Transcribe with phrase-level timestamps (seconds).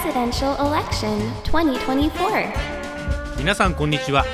[0.00, 2.52] Presidential Election 2024.
[3.36, 4.24] 皆さんこんにちは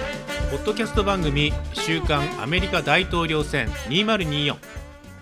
[0.50, 3.68] ポッドキャスト番組週刊アメリカ大統領選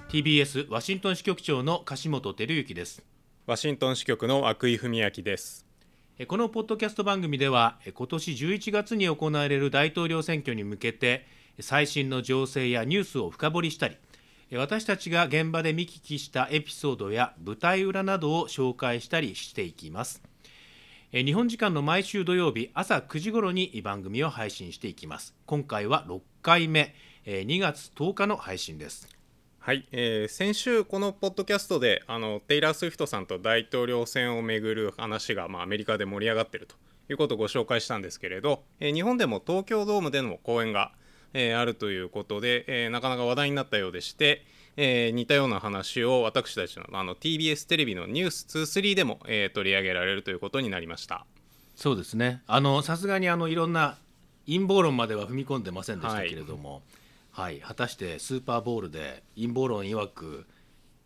[0.08, 3.04] 2024TBS ワシントン支局長の樫本照之です
[3.46, 5.64] ワシントン支局の涌井文明です。
[6.18, 11.24] えこのポッドキャスト番組ではえ今年11月に行われる大統領選挙に向けて
[11.60, 13.96] 最新の情勢やニュースを深掘りしたり
[14.50, 20.31] え私たちが現場で見聞きしたエピソードや舞台裏などを紹介したりしていきますえ
[21.12, 25.34] 日本時間の毎週土曜日朝9時頃に番組を配信していきます。
[25.44, 26.94] 今回は6回目
[27.26, 29.06] 2月10日の配信です。
[29.58, 36.76] はい、えー先週このポッドキャストであのテイラー・スウィフトさんと大統領選をめぐる話が、まあ、アメリカで盛り上がっていると
[37.10, 40.92] いうことをご紹介したんですけれど、えー日本でも東京ドームでの公演が、
[41.34, 51.26] えーあるということで、えーなかなか話題になったようでして、えー似たような話を私たちのあの TBS テレビの「ニュース2 3でも、えー取り上げられるということになりました。
[51.74, 52.42] そうですね。
[52.46, 53.98] あのさすがにあのいろんな
[54.46, 56.82] 陰謀論までは踏み込んでませんでしたけれども、
[57.30, 57.60] はい。
[57.60, 60.46] 果たしてスーパーボールで陰謀論曰く、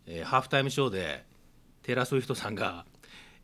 [0.05, 1.23] えーハーフタイムショーで
[1.83, 2.85] テイラー・スウィフトさんが、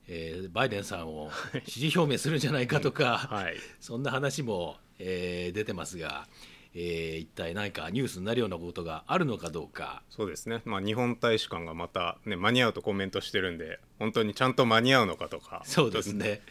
[0.08, 1.32] えーバイデンさんを
[1.66, 3.56] 支持表明するんじゃないかとか、はい。
[3.80, 6.28] そんな話も、えー出てますが、
[6.76, 10.02] えー一体何かニュースになるようなことがあるのかどうか。
[10.10, 15.62] そうですね、まあ、日本大使館がまた、ね、間に合うとコメントしてるんで本当にちゃんと間に合うのかとか。
[15.66, 16.42] そうですね。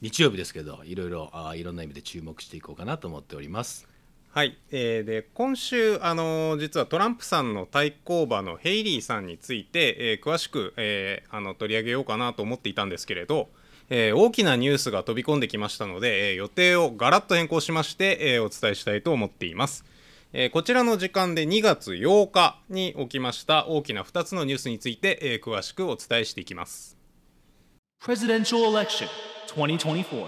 [0.00, 3.88] 日曜日ですけどいろいろあーいろんな意味で注目していこうかなと思っております。
[4.32, 13.48] はい、えーで今週、あのー実はトランプさんの対抗馬のヘイリーさんについて、えー詳しく、えーあの取り上げようかなと思っていたんですけれど、
[13.90, 19.84] えー大きなニュースが飛び込んできましたので、えー予定をガラッと変更しまして、えーお伝えしたいと思っています。
[20.32, 26.96] えーこちらの時間で2月8日に起きました大きな2つのニュースについて、えー詳しくお伝えしていきます。
[28.02, 29.08] Presidential Election
[29.54, 30.26] 2024.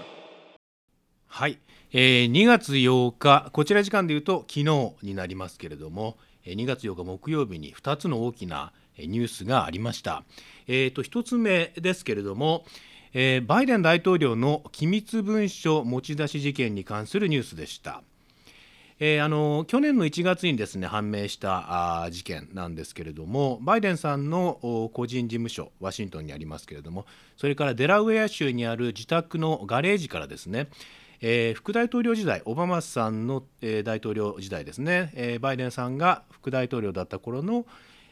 [1.27, 1.59] はい、
[1.91, 10.23] えー2月8日こちら時間でいうと昨日になりますけれどもえー2月8日木曜日に2つの大きなえーニュースがありました。
[10.67, 12.65] えー、と1つ目ですけれども、
[13.13, 18.03] えーバイデン大統領の機密文書持ち出し事件に関するニュースでした。
[18.99, 27.05] えーあの去年の1月にですね判明したあ事件なんですけれどもバイデンさんの個人事務所ワシントンにありますけれども
[27.37, 30.67] それからデラウェア州にある自宅のガレージからですね、
[31.21, 37.67] えー副大統領時代オバマさんの、えー大統領時代ですね、えーバイデンさんが副大統領だった頃の、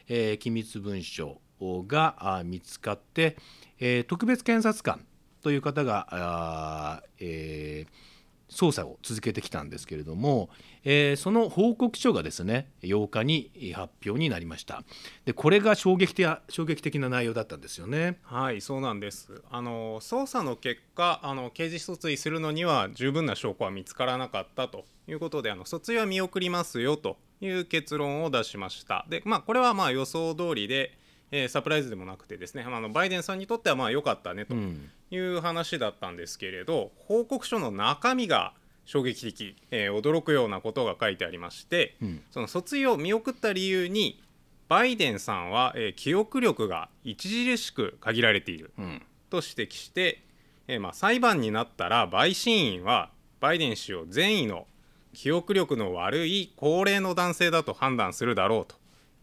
[0.08, 3.36] え機密文書が見つかって、
[3.78, 5.04] えー特別検察官
[5.42, 8.16] という方がえー
[8.48, 10.50] 捜査を続けてきたんですけれども、
[10.84, 14.84] えーその報告書がですね8日に発表になりました。
[15.24, 18.18] でこれが衝撃的衝撃的な内容だったんですよね。
[18.22, 19.42] はいそうなんです。
[19.50, 24.84] あの捜査の結果あの刑事訴追するのには十分な証拠は見つからなかったと。
[25.08, 29.06] いうことであの訴追は見送りますよという結論を出しました。
[29.08, 30.98] でまあこれはまあ予想通りで、
[31.32, 34.90] えーサプライズでもなくてですねあのバイデンさんにとってはまあ良かったねとん。
[35.10, 38.54] いう話だったんですけれど、報告書の中身が
[38.86, 42.22] 衝撃的、えー驚くようなことが書いてありまして、ん。
[42.30, 44.20] その訴追を見送った理由に
[44.68, 49.02] バイデンさんは、えー記憶力が著しく限られているん。
[49.30, 50.22] と指摘して、
[50.68, 53.10] えーまあ、裁判になったら陪審員は
[53.40, 54.66] バイデン氏を善意の
[55.12, 58.74] 記憶力の悪い高齢の男性だと判断するだろうと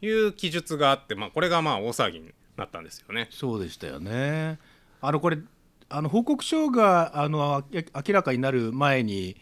[0.06, 3.28] いう記述があって、まあ、これがまあ大騒ぎになったんですよね。
[3.32, 4.60] そうでしたよね
[5.02, 5.38] あのこれ
[5.90, 7.64] あの報告書があのあ
[8.06, 9.36] 明らかになる前に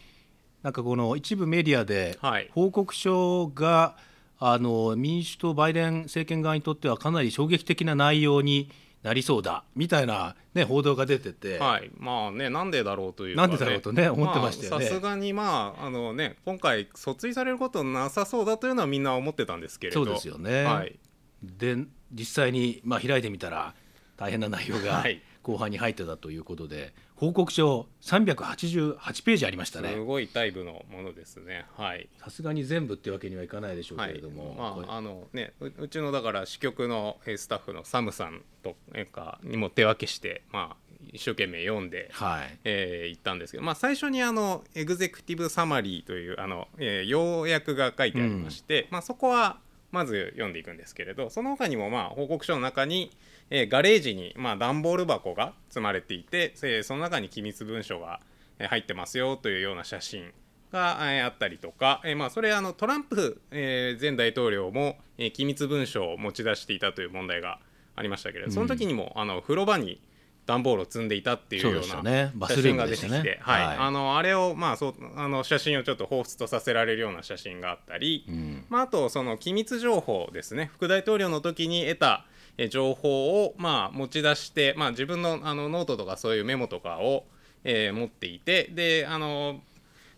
[0.64, 3.96] なんかこの一部メディアではい報告書が
[4.40, 8.70] あの民主党バイデン政権側にとってはかなり衝撃的な内容に
[9.04, 9.64] なりそうだ。
[9.76, 14.86] みたいな、ね、報道が出てて、はい、まあね、なんでだろうというか、なんでだろうとね思ってましたよね。
[14.86, 20.06] あさすがにまあ、あのね、今回訴追されることなさそうだというのはみんな思ってたんですけれど。
[20.06, 20.64] そうですよね。
[20.64, 21.00] はい、
[21.44, 21.78] で
[22.12, 23.74] 実際に、まあ、開いてみたら
[24.18, 25.22] 大変な内容がはい。
[25.44, 29.90] 後半に入ってたということで報告書388ページありましたね。
[29.94, 31.68] すごいタイプのものですね。
[31.78, 32.10] はい。
[32.18, 38.76] さすがに全部ってわけにはいかないでしょうはいけれども、これまあ、あのねううちのだから支局のえースタッフのサムさんと
[39.12, 40.76] かにも手分けして、まあ、
[41.14, 42.58] 一生懸命読んで、はい。
[42.64, 49.60] えー言ったんですけど、まあ、最初にあのエグゼクティブサマリーというあの、えー要約が書いてありまして、まあ、そこは
[49.92, 53.12] まず読んでいくんですけれどその他にもまあ報告書の中に、
[53.50, 58.20] えーガレージにまあ段ボール箱が積まれていて、えーその中に機密文書が
[58.60, 60.32] えー入ってますよというような写真
[60.72, 67.60] がえーあったりとか、えーまあ、それあのトランプ、えー前大統領も、えー機密文書を持ち出していたという問題が
[67.96, 70.02] ありましたけれどその時にも、あの風呂場に
[70.46, 73.66] 段ボールを積んでいたっていうような写真が出てきて、たねはい。
[73.68, 73.78] はい。
[73.78, 78.66] あのあれをまあそうあの写真をちょっと彷彿とさせられるような写真があったり、ん。
[78.70, 80.72] まあ、あとその機密情報ですね。
[80.74, 82.26] 副大統領の時に得た
[82.58, 87.26] え情報をまあ持ち出して、まあ、自分のあのノートとかそういうメモとかを、
[87.64, 89.62] えー持っていてであの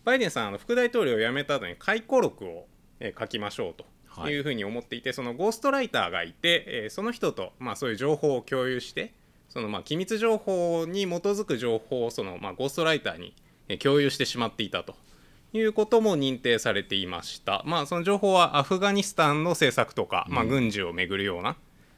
[0.06, 2.66] バイデンさんあの副大統領を辞めた後に回顧録を、
[3.00, 3.86] えー書きましょうと。
[4.08, 4.34] はい。
[4.34, 9.14] いうふうに思っていてそのゴーストライターがいて、えーその人と、まあ、そういう情報を共有して
[9.54, 13.36] そのまあ機密情報に基づく情報をそのまあゴーストライターに
[13.68, 14.96] えー共有してしまっていたと
[15.54, 17.62] いうことも認定されていました。
[17.66, 21.56] まあその情報はアフガニスタンの政策とか、まあ軍事をめぐるような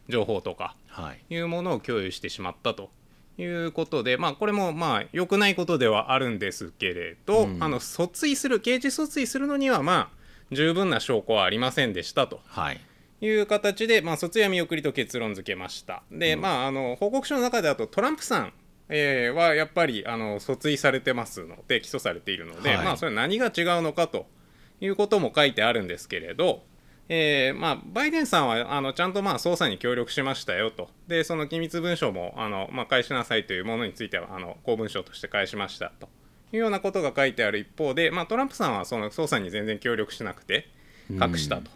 [0.09, 1.33] 情報とかはい。
[1.33, 2.89] いうものを共有してしまったと
[3.37, 12.41] いうことで、まあ、これもまあ良くないことではあるんですけれど、あの訴追する刑事訴追するのにはまあ十分な証拠はありませんでしたと。
[12.47, 12.81] はい
[13.21, 16.03] いう形で、まあ、訴追は見送りと結論付けました。
[16.11, 18.53] で、まあ、あの報告書の中であとトランプさん、
[18.89, 22.85] えーはやっぱりあの訴追されてますので起訴されているので、はい。
[22.85, 24.25] まあ、それは何が違うのかと
[24.81, 26.63] いうことも書いてあるんですけれど、
[27.07, 30.89] えーまあ、バイデンさんはあのちゃんとまあ捜査に協力しましたよと。
[31.07, 36.09] でその機密文書もあの、まあ、返しなさいというものについてはあの公文書として返しましたと。
[36.51, 40.69] いうようなことが書いてある一方で、まあ、トランプさんはその捜査に全然協力しなくて
[41.09, 41.69] 隠したと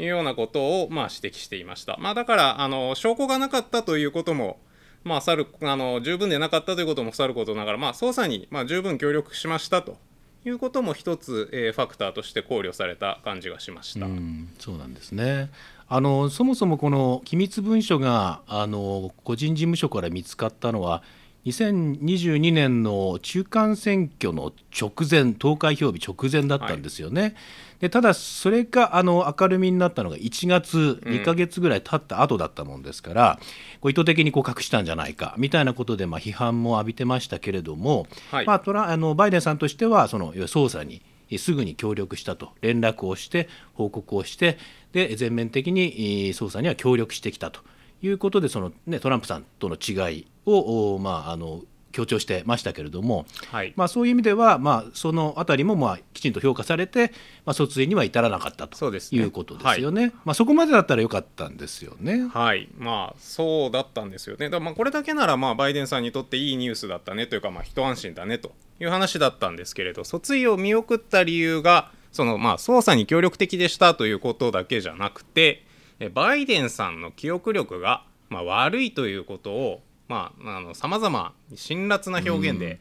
[0.00, 4.58] いうようなことをまあ指摘していました、まあ、だからあの証拠がなかったということも、
[5.04, 9.96] まあ、さるあの十分でなかったということもさることながら、まあ、捜査にまあ十分協力しましたと
[10.44, 14.06] いうことも一つ、えーファクターとして考慮された感じがしました。
[14.06, 15.50] うんそうなんですね
[15.92, 21.02] あのそもそもこの機密文書があの個人事務所から見つかったのは
[21.46, 27.34] 2022年の中間選挙の直前投開票日直前だったんですよね。
[27.80, 33.38] でただそれがあの明るみになったのが1月2ヶ月ぐらい経った後だったもんですから、
[33.80, 38.46] こう意図的にこう隠したんじゃないかみたいなことでまあ批判も浴びてましたけれども、はい。
[38.46, 41.00] まあ、トラあのバイデンさんとしては捜査に
[41.38, 44.58] すぐに協力したと連絡をして報告をして
[44.92, 47.60] で全面的にえー捜査には協力してきたと
[48.02, 51.62] いうことでその、ね、トランプさんとの違いを、おまあ、あの
[51.92, 53.72] 強調してましたけれども、はい。
[53.76, 57.12] まあ、そういう意味では、まあ、そのあたりもまあきちんと評価されて、
[57.44, 59.20] まあ、訴追には至らなかったとそうですね。
[59.20, 60.12] いうことですよね。
[60.24, 62.28] まあ、そこまでだったらよかったんですよね。
[62.32, 62.68] はい。
[62.78, 64.50] まあそうだったんですよね。
[64.50, 75.69] だまあこれだけならまあバイデンさんにとっていいニュースだったねというかまあ一安心だねという話だったんですけれど訴追を見送った理由がそのまあ捜査に協力的でしたということだけじゃなくてえ
[76.08, 82.80] バイデンさんの記憶力がまあ悪いということをまああの様々辛辣な表現で、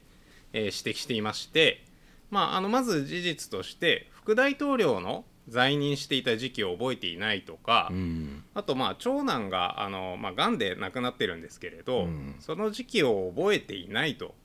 [0.53, 1.83] えー指摘していまして
[2.29, 8.43] まあ、あのまず事実として副大統領の在任していた時期を覚えていないとか、うん。
[8.53, 12.35] あとまあ長男があの、まあ、癌で亡くなってるんですけれど、うん。
[12.39, 14.35] その時期を覚えていないと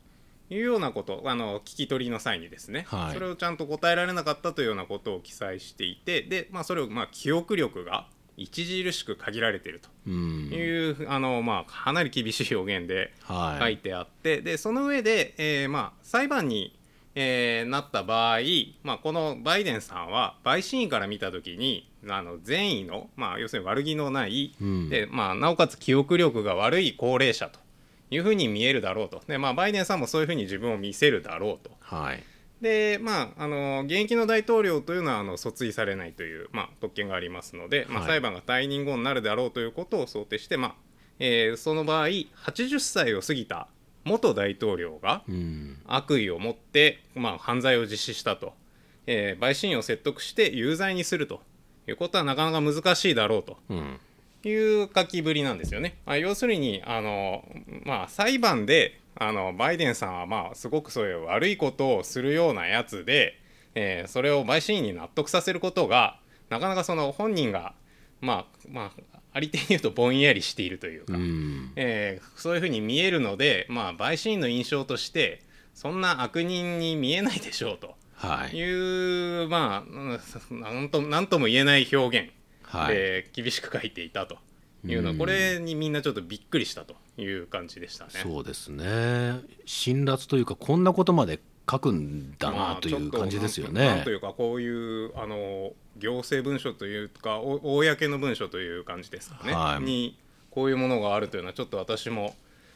[0.48, 3.12] いうようなことあの聞き取りの際にですね、はい。
[3.12, 8.06] それをちゃんと答えられなかったというようなことを記載していてで、まあ、それをまあ記憶力が
[8.38, 10.50] 著しく限られているとうん。
[10.52, 10.58] い
[10.90, 13.62] う、あのまあ、かなり厳しい表現ではい。
[13.62, 16.78] 書いてあって、でその上で、えーまあ、裁判に、
[17.14, 18.38] えーなった場合、
[18.82, 24.88] まあ、このバイデンさんは陪審員から見た時にあの善意の、まあ、要するに悪気のない、うん。
[24.88, 27.60] でまあ、なおかつ記憶力が悪い高齢者と
[28.10, 29.22] いうふうに見えるだろうと。
[29.28, 31.70] で、まあ、バイデンさんもそういうふうに自分を見せるだろうと。
[31.80, 32.22] はい
[32.64, 38.08] でまあ、あの現役の大統領というのはあの訴追されないという、まあ、特権がありますので、まあ、はい。
[38.08, 40.74] 裁判が退任後になるだろうということを想定して、まあ
[41.18, 43.68] えーその場合80歳を過ぎた
[44.04, 45.78] 元大統領がうん。
[45.86, 48.54] 悪意を持って、まあ、犯罪を実施したと、
[49.06, 51.42] えー陪審員を説得して有罪にすると
[51.86, 53.58] いうことはなかなか難しいだろうと。
[53.68, 54.00] うん。
[54.46, 55.98] いう書きぶりなんですよね。
[56.06, 57.44] まあ、要するにあの、
[57.84, 63.38] まあ、裁判であのバイデンさんはまあすごくそういう悪いことをするようなやつで、
[63.74, 66.18] えーそれを陪審員に納得させることが
[66.50, 67.74] なかなかその本人が、
[68.20, 71.72] まあまあ、ありて言うとぼんやりしているというか、うん。
[71.76, 75.42] えーそういうふうに見えるので、まあ、陪審員の印象として
[75.74, 77.94] そんな悪人に見えないでしょうと。
[78.14, 78.56] はい。
[78.56, 82.30] いう、まあうんなんとなんとも言えない表現
[82.62, 82.94] はい。
[82.94, 84.34] で厳しく書いていたと。
[84.34, 84.38] い
[84.92, 85.18] うのは、うん。
[85.18, 88.10] これにみんなちょっとびっくりしたという感じでしたね。
[88.22, 89.40] そうですね。
[89.64, 93.86] 辛辣というかこんなことまで書くんだまなという感じですよね。
[93.86, 99.82] なんなんというかこういうあの行政文書というかお公の文書という感じですかね、はい。
[99.82, 100.18] に
[100.50, 102.34] こういうものがあるというのはちょっと私も、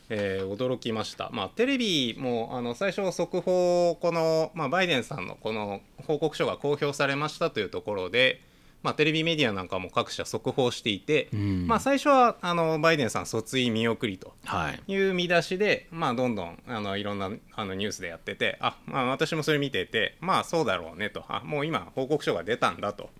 [0.08, 8.40] えー驚きました、まあ、テレビもあの最初速報この、まあ、バイデンさんのこの報告書が公表されましたというところで、
[8.82, 11.66] まあ、テレビメディアなんかも各社速報していて、ん。
[11.66, 14.80] まあ、最初はあのバイデンさん訴追見送りとはい。
[14.92, 23.10] いう見出しで、まあ、どんどんあのいろんなあのニュースでやっててあ、まあ、私もそれ見ててまあそうだろうねとあもう今報告書が出たんだと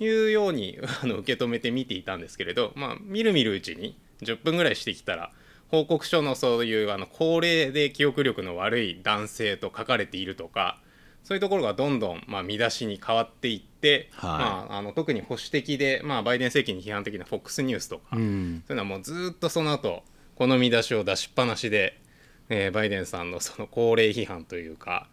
[0.00, 5.30] いうようにあの受け止めて見ていたんですけれど、まあ、みるみるうちに10分ぐらいしてきたら
[5.70, 10.78] 報告書のそういうあの高齢で記憶力の悪い男性と書かれているとか
[11.22, 20.02] そういうところがどんどん、まあ、見出しに変わっていって、はいまあ、あの特に保守的で、まあ、バイデン政権に批判的な FOX ニュースとか、うんそういうのはもうずっとその後
[20.34, 22.00] この見出しを出しっぱなしで、
[22.48, 25.06] えーバイデンさんのその高齢批判というか、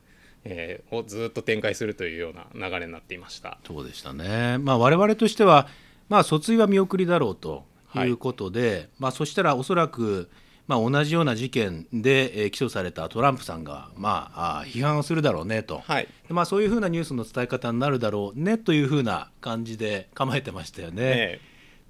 [0.44, 3.58] えーをずっと展開するというような流れになっていました。
[3.68, 4.58] そうでしたね。
[4.58, 5.68] まあ我々としては、
[6.10, 10.30] まあ訴追は見送りだろうということで、まあそしたらおそらく。
[10.68, 16.08] まあ、同じような事件で、えー起訴されたトランプさんが、まあ、あー批判をするだろうねと、はい。
[16.28, 21.02] でまあ、そういうふうなニュースの伝え方になるだろうねというふうな感じで構えてましたよね。
[21.06, 21.40] え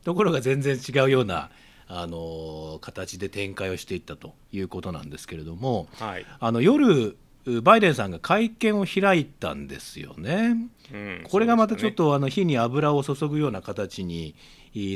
[0.03, 1.50] ところが全然違うような、
[1.88, 6.25] あのー形で展開をしていったということなんですけれども、えはい。
[6.39, 7.17] あの夜
[7.63, 10.69] バイデンさんが会見を開いたんですよね。
[10.93, 14.36] うんこれがまたちょっとあの火に油を注ぐような形に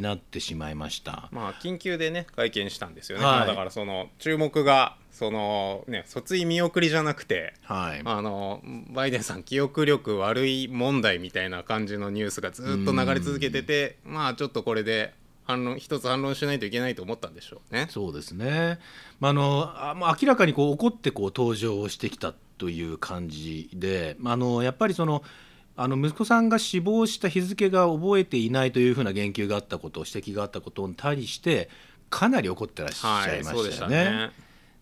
[0.01, 1.29] なってしまいました。
[1.31, 17.87] まあ、緊急でね会見したんですよね、はいまあだからその注目がそのね訴追見送りじゃなくてはい、あのバイデンさん記憶力悪い問題みたいな感じのニュースがずっと流れ続けててまあちょっとこれで反論一つ反論しないといけないと思ったんでしょうね。
[17.89, 18.79] そうですね。
[19.19, 25.23] まああのあ明らかにこう怒ってこう登場をしてきたという感じで、まああのやっぱりその。
[25.81, 31.69] あの息子さんが死亡した日付が覚えていないというふうな言及があったこと指摘があったことに対して
[32.09, 33.97] かなり怒ってらっしゃいましたよね。
[34.05, 34.31] ね。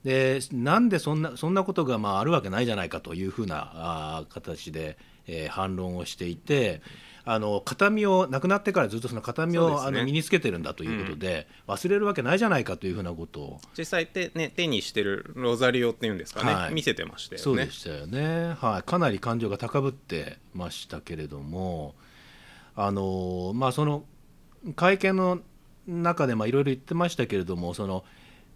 [0.03, 6.81] でなんでそんなそんなことがまああるわけないじゃないかというふうなあー形で、えー反論をしていて
[7.25, 9.75] あの形見を亡くなってからずっとその形見を、ね。
[9.81, 16.73] あの身につけてるんだということで、忘れるわけないじゃないかというふうなことを、実際手,、ね、手にしてるロザリオっていうんですかね、はい。
[16.73, 17.43] 見せてましたよね。
[17.43, 21.95] そうでしたよね、はい、かなり感情が高ぶってましたけれども
[22.75, 24.03] あのまあその
[24.75, 25.39] 会見の
[25.87, 28.03] 中でまあいろいろ言ってましたけれどもその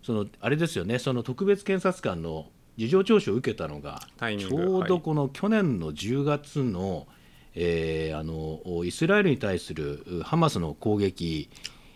[0.04, 1.00] そのあれですよね。
[1.00, 7.08] その特別検察官の事情聴取を受けたのがちょうどこの去年の10月の,、
[7.56, 11.50] えーあのイスラエルに対するハマスの攻撃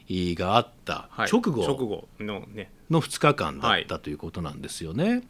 [0.10, 1.30] があったはい。
[1.32, 1.64] 直後。
[1.66, 2.72] 直後のね。
[2.90, 5.24] の2日間だったということなんですよね。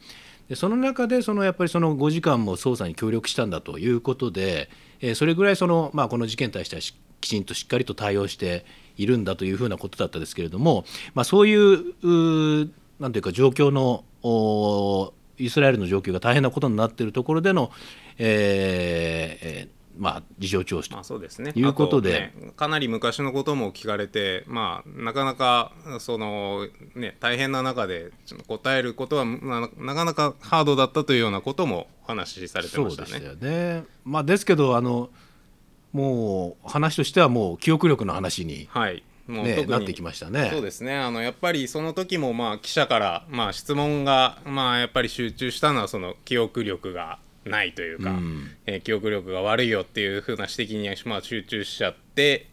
[0.48, 4.70] でその中でそのやっぱりその5時間も捜査に協力したんだということで、
[5.00, 8.64] えーそれぐらいその、まあ、この事件に対してはしきちんとしっかりと対応して
[8.96, 12.70] いるんだというふうなことだったですけれども、まあ、そういう
[13.00, 17.70] なんていうか状況のおイスラエルの状況が大変なことになっているところでの、
[18.18, 21.52] えーえーまあ、事情聴取とまあそうですね。
[21.54, 28.12] いうことであとねかなり昔のことも聞かれて、まあなかなかそのね大変な中で
[28.46, 33.26] 答えることはまあなかなかハードだったというようなこともお話しされてそましたね。
[33.32, 33.84] うでね。
[34.04, 35.10] まあ、ですけどあの
[35.92, 39.02] もう話としてはもう記憶力の話に、はい。
[39.26, 40.48] もうね、なってきましたね。
[40.50, 48.50] そうですねあのやっぱりその時もまあ記者からまあ質問がまあやっぱり集中したのはその記憶力がないというか、うん。
[48.66, 52.48] えー記憶力が悪いよっていう風な指摘にまあ集中しちゃって。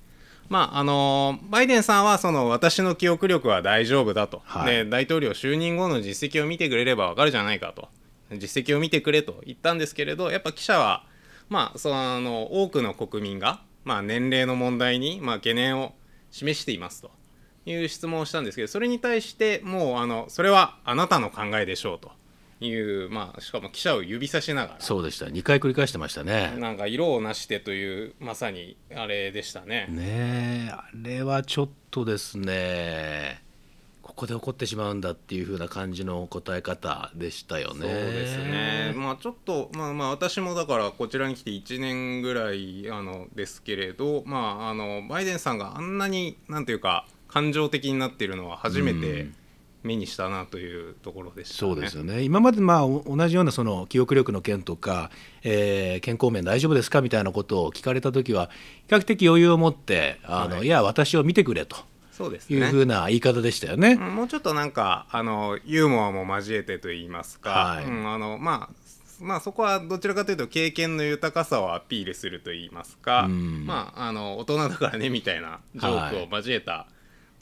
[0.49, 4.73] まああのバイデンさんはその私の記憶力は大丈夫だと、はい。
[4.73, 7.89] で大統領就任後の実績を見てくれればわかるじゃないかと。
[8.31, 11.03] 実績を見てくれと言ったんですけれどやっぱ記者は
[11.49, 15.93] まあそのあの多くの国民が、まあ、年齢の問題に、まあ、懸念を
[16.31, 17.11] 示していますと。
[17.67, 22.11] いう質問をしたんですけどそれに対してもうあのそれはあなたの考えでしょうと
[22.62, 25.25] いう、まあ、しかも記者を指さしながそうでした。
[25.25, 26.57] 2回繰り返してましたらね。
[26.57, 29.88] なんか色をなしてというまさにあれでしたね。
[29.89, 33.43] ねえあれはちょっとですね
[34.01, 37.81] ここで怒ってしまうんだっていう風な感じの答え方でしたよね。
[37.81, 49.35] そうですね、まあちょっとまあまあ私もだからこちらに来て1年ぐらいあのですけれどまああのバイデンさんがあんなになんていうか感情的になっているのは初めうてん
[49.85, 51.71] 目にしたなというところでしたね。
[51.71, 52.23] そうですよね。
[52.23, 55.11] 今までまあお同じようなその記憶力の件とか、
[55.43, 58.49] えー健康面大丈夫ですかみたいなことを聞かれた時は
[58.87, 60.67] 比較的余裕を持ってあの、はい。
[60.67, 61.77] い、や私を見てくれと。
[62.11, 62.57] そうですね。
[62.57, 63.93] いうふうな言い方でしたよね。
[63.93, 67.85] うんもうちょっとなんかあのユーモアも交えてと言いますか、はい。
[67.85, 68.85] うんあのまあ
[69.21, 73.65] まあそこはどちらかというと経験の豊かさをアピールすると言いますか、うん。
[73.65, 76.87] まああの大人だからねみたいなジョークを交えた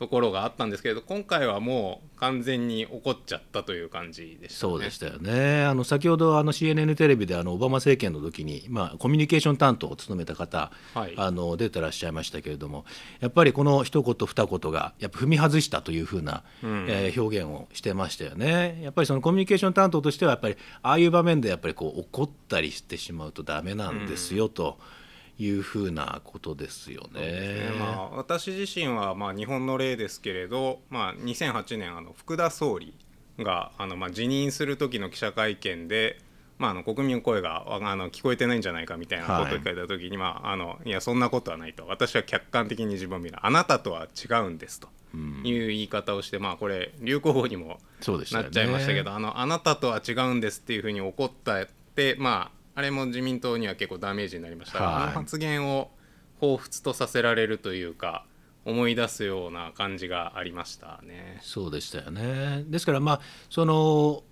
[0.04, 4.72] ところがあったんですけれど、今回はもう完全に怒っちゃったという感じでしたね。
[4.74, 12.86] そうでしたよねあの先ほどあの CNN テレビであのオバマ政権の時に、まあ、コミュニケーション担当を務めた方、はいあの出てらっしゃいましたけれども
[13.22, 18.80] やっぱりこの一言二言がやっぱ踏み外したというふうな、うんえー表現をしてましたよね。
[18.82, 24.80] やっぱりそのコミュニケーション担当としてはやっぱりああいう場面でやっぱりこう怒ったりしてしまうとダメなんですよ、と
[25.40, 27.22] いうふうなことですよね。
[27.22, 27.72] ね。
[27.80, 32.94] まあ、私自身はまあ日本の例ですけれど、まあ、2008年あの福田総理
[33.40, 36.20] があのまあ辞任する時の記者会見で、
[36.60, 41.88] まあ、あの国民の声がああの聞こえてないんじゃないかみたいなことを聞かれた時に、まあ、あのいやそんなことはないと。
[41.88, 43.38] 私は客観的に自分を見る。
[43.42, 44.90] あなたとは違うんですと。
[45.16, 55.92] いう言い方をして、まあ、これ流行語にもなっちゃいましたけど、あのあなたとは違うんですっていうふうに怒ったってまああれも自民党には結構ダメージになりましたが、はいあの発言を
[56.42, 58.26] 彷彿とさせられるというか
[58.66, 61.40] 思い出すような感じがありましたね。
[61.42, 62.64] そうでしたよね。
[62.68, 64.24] ですからまあその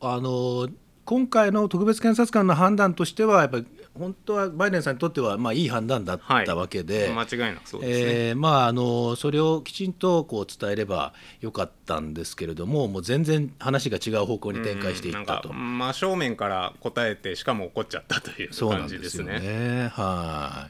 [0.00, 0.68] あの
[1.04, 7.12] 今回の特別検察官の判断としてはやっぱり本当はバイデンさんにとってはまあいい判断だったわけで。
[7.14, 8.12] 間違いなくそうですね。
[8.28, 19.38] えーまああのそれをきちんとこう伝えればよかったんですけれどももう全然話が違う方向に展開していったと、真正面から答えてしかも怒っちゃったというそうなん感じでよですすね。
[19.38, 19.88] ね。
[19.92, 20.68] は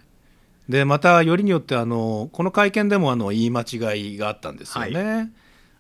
[0.68, 0.72] い。
[0.72, 5.32] でまたよりによってあのこの会見でもあの言い間違いがあったんですよね。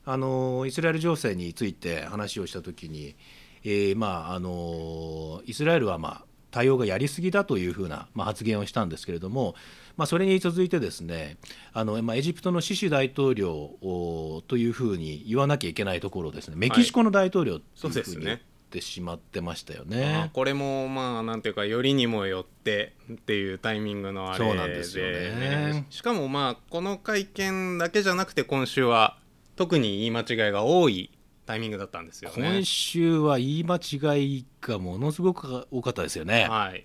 [0.06, 3.16] あのイスラエル情勢について話をしたときに、
[3.64, 9.56] えーまああのイスラエルはまあ対応がやりすぎだというふうな、まあ、発言をしたんですけれども、
[9.96, 11.36] まあ、それに続いてですね
[11.72, 18.38] あの、まあ、エジプトのシシ大統領おというふうに言わなきゃいけないところをですねメキシコの大統領というふうにそうですね言っ
[18.70, 20.30] てしまってましたよまあね。
[20.32, 25.86] これもまあなんていうかよりにもよってっていうタイミングのあれそうなんですよね。
[25.90, 29.16] しかもまあこの会見だけじゃなくて今週は
[29.56, 31.10] 特に言い間違いが多い
[31.46, 32.64] タイミングだったんですよね今。
[32.64, 36.46] 週は言い間違いがものすごく多かったですよね。
[36.48, 36.84] はい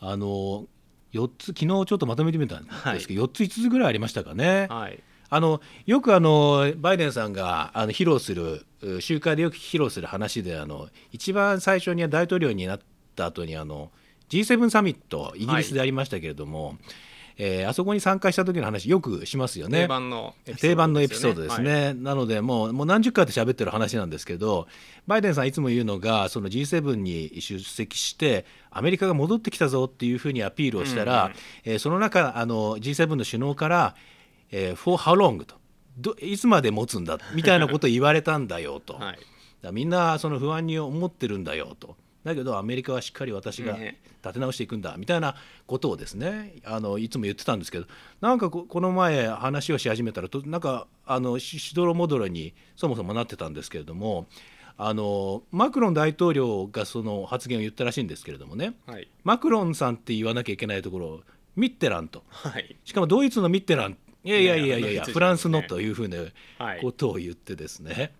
[0.00, 0.66] あの
[1.12, 4.66] 4つ昨日ちょっとまとめてみたんですけど、4つ5つぐらいありましたかね。
[4.70, 12.80] はいあのよくあのバイデンさんがあの披露するう集会でよく披露する話であの一番最初に大統領になっ
[13.14, 13.90] た後にあの
[14.30, 16.78] G7 サミットイギリスでありましたけれども、
[17.40, 19.82] えーあそこに参加した時の話よくしますよね。
[20.56, 21.64] 定番のエピソードですよね。
[21.64, 21.94] ですね、はい。
[21.96, 24.66] なのでもうもう何十回って喋ってる話なんですけど
[25.06, 33.94] バイデンさんいつも言うのがその G7 に出席してアメリカが戻ってきたぞっていうふうにアピールをしたら、うんうんえーその中あの G7 の首脳から、
[34.50, 35.44] えー For how long?
[35.44, 35.56] と
[35.96, 37.18] どいつまで持つんだ？
[37.34, 39.18] みたいなことを言われたんだよと、 はい。
[39.62, 41.96] らみんなその不安に思ってるんだよと
[42.28, 45.34] だけどアメリカはしっかり私がね立て直していくんだみたいな
[45.66, 47.86] ことをですねあのいつも言ってたんですけど
[48.20, 54.26] なんかここの前話をし始めたらとなんかあのししどろもどろにそもそもなってたんですけれども
[54.76, 59.08] あのマクロン大統領がその発言を言ったらしいんですけれどもねはい。
[59.24, 61.20] マクロンさんって言わなきゃいけないところを
[61.56, 62.22] ミッテランと。
[62.28, 62.76] はい。
[62.84, 63.96] しかもドイツのミッテラン。
[64.22, 65.12] いやいやいやいやいやね。
[65.12, 66.18] フランスのというふうな
[66.58, 66.80] はい。
[66.80, 68.14] ことを言ってですね、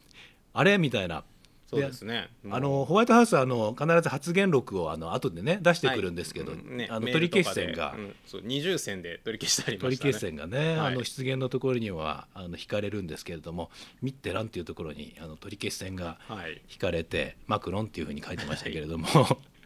[0.53, 0.79] あれ？
[0.79, 1.23] みたいな。
[1.69, 2.31] そうですね。
[2.51, 6.61] あのホワイトハウスはあの必ず発言録をあの後でね出してくるんですけど、はい。
[6.61, 10.95] うんねあの取り消し線が、うんそう二重線で取り消してありま取り消し線がね、はい。
[10.95, 16.63] あの失言のところにはあの引かれるんですけれどもミッテランっていうところにあの取り消し線がはい。
[16.73, 19.07] 引かれてマクロンっていうふうに書いてましたけれども、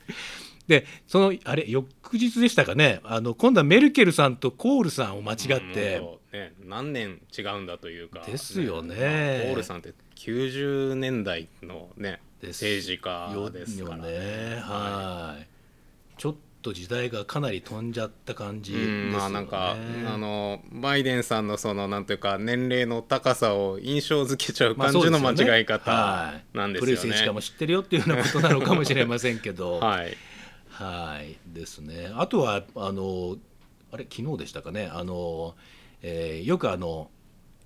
[0.67, 5.39] でそのあれ翌日でしたかねあの今度はメルケルさんとコールさんを間違っ
[5.73, 8.21] て、ね、何年違うんだというか。
[8.21, 8.95] ですよね。
[8.95, 14.61] まあポールさんって90年代のね政治家ですからよね。
[14.61, 15.47] はい。
[16.17, 25.53] ちょっと時代がかなり飛んじゃった感じね、んまあなんかあのバイデンさんのそのなんというか年齢の高さを印象付けちゃうまあ感じのそうですよね。
[25.53, 26.57] 間違い方はい。
[26.57, 27.33] なんですよ古い政治家ね。
[27.33, 29.81] も知ってるよっていうようなことなのかもしれませんけど。
[29.81, 30.17] はい、
[30.71, 31.37] はい。
[31.53, 32.11] ですね。
[32.15, 33.37] あとはあの
[33.91, 34.89] あれ昨日でしたかね。
[34.91, 35.55] あの、
[36.03, 37.11] えーよくあの、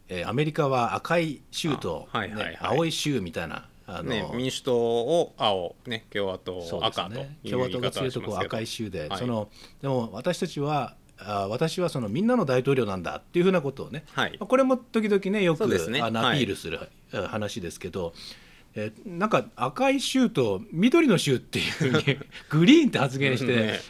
[0.09, 2.53] えーアメリカは赤い州と、あはいはいはい。
[2.53, 9.19] ね青い州みたいなあの、ね、民主党を青、ね、共和党赤とね共和党が強いとこ赤い州で、はい。
[9.19, 9.49] その
[9.81, 14.33] でも私たちはあ私はそのみんなの大統領なんだっていうふうなことをね、はい。
[14.39, 16.01] まあこれも時々ねよくね。
[16.01, 18.13] あアピールするあ話ですけど、
[18.75, 22.19] えーなんか赤い州と緑の州っていうふうに
[22.51, 23.81] グリーンって発言して、ね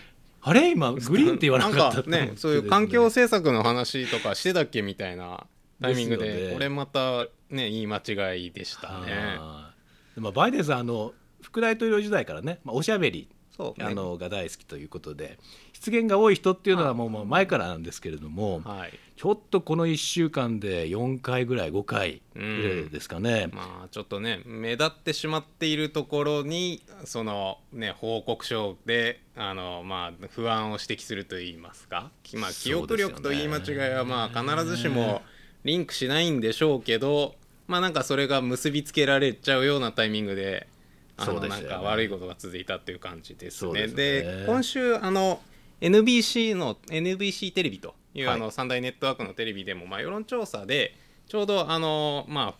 [0.49, 0.71] あれ？
[0.71, 2.35] 今グリーンって言わなかったね。
[2.37, 5.45] そういう環境政策の話とかしてたっけみたいな
[5.83, 6.51] タイミングで。
[6.51, 9.37] ねこれまたね言い間違いでしたね。
[9.39, 10.15] あー。
[10.15, 13.29] でもバイデンさんあの副大統領時代からね、まあ、おしゃべり
[13.59, 13.75] ね。
[13.81, 15.39] あのが大好きということで
[15.77, 18.99] 失言が多い人っていうのはもう前からなんですけれども、はい。
[19.15, 22.49] ちょっとこの1週間で4回ぐらい5回ぐら
[22.87, 35.23] いですかね、まあちょっとね目立ってしまっているところにそのね報告書であのまあ不安を指摘すると言いますか、まあ、記憶力と言い間違いはまあ必ずしも
[35.65, 37.37] リンクしないんでしょうけど
[37.69, 40.69] まあなんかそれが結びつけられちゃうようなタイミングで
[41.17, 43.73] あのなんか悪いことが続いたっていう感じですね。
[43.73, 43.97] ですね。
[43.97, 45.41] で今週あの
[45.81, 48.37] NBC の NBC テレビという、はい。
[48.37, 50.95] あの三大ネットワークのテレビでも、まあ、世論調査で
[51.29, 52.55] ちょうどあの、ま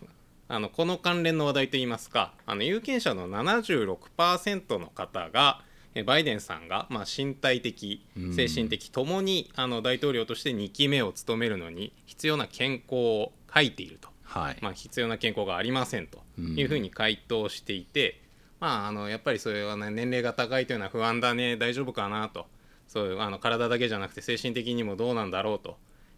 [0.49, 5.61] あ、あのこの関連の話題といいますかあの有権者の76%の方が
[5.99, 14.09] えバイデンさんが、まあ、身体的精神的ともにあの大統領として2期目を務めるのに必要な健康を書いていると。
[14.23, 18.21] はい、まあ、必要な健康がありませんというふうに回答していて、
[18.59, 22.45] まあ、あのやっぱりそれは、ね、年齢が高いというのは不安だね大丈夫かなと
[22.87, 25.77] そういうあの体だけじゃなくて精神的にもどうなんだろうと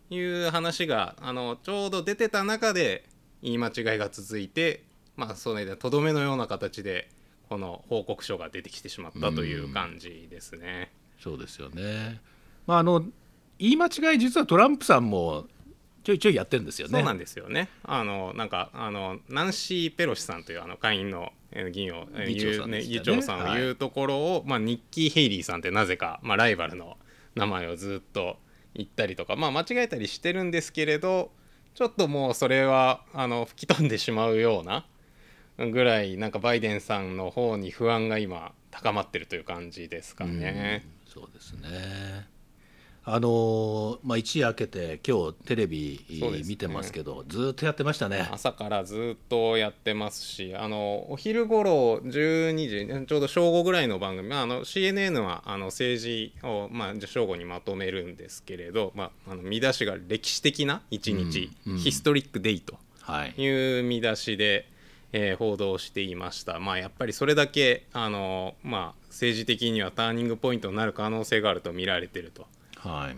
[0.10, 3.06] いう話があのちょうど出てた中で
[3.42, 4.84] 言い間違いが続いて、
[5.16, 7.10] まあ、それでとどめのような形で
[7.48, 10.92] この報告書が出てきてしまったという感じですね。
[11.20, 12.22] そうですよね。
[12.68, 13.04] まああの
[13.58, 15.46] 言い間違い実はトランプさんも
[16.04, 17.00] ちょいちょいやってるんですよね。
[17.00, 17.70] そうなんですよね。
[17.84, 21.39] あのなんかあのナンシー・ペロシさんというあの下院のえー
[21.72, 26.98] 議員をえー議長ね議長さんを言うところを、まあニッキー・ヘイリーさんってなぜかまあライバルの
[27.36, 28.38] 名前をずっと
[28.76, 31.32] 言ったりとかまあ間違えたりしてるんですけれど、
[31.74, 34.86] ちょっともうそれはあの吹き飛んでしまうような
[35.58, 40.86] ぐらいなんかバイデンさんの方に不安が今高まってるという感じですかね。
[41.06, 42.28] そうですね。
[43.12, 46.06] あのまあ一夜明けて今日テレビ
[46.46, 48.30] 見てますけど、ずっとやってましたね。
[48.32, 63.34] 朝からずっとやってますしあのお昼頃12時ちょうど正午ぐらいの番組、まあ、あの CNN はあの政治を、まあ、正午にまとめるんですけれど、まあ、あの見出しが歴史的な一日、うんうんヒストリックデイとはい。
[63.42, 64.68] いう見出しで、
[65.14, 72.48] えー報道していました、まあ、やっぱりそれだけあの、まあ、政治的にはターニングポイントになる可能性があると見られてるとは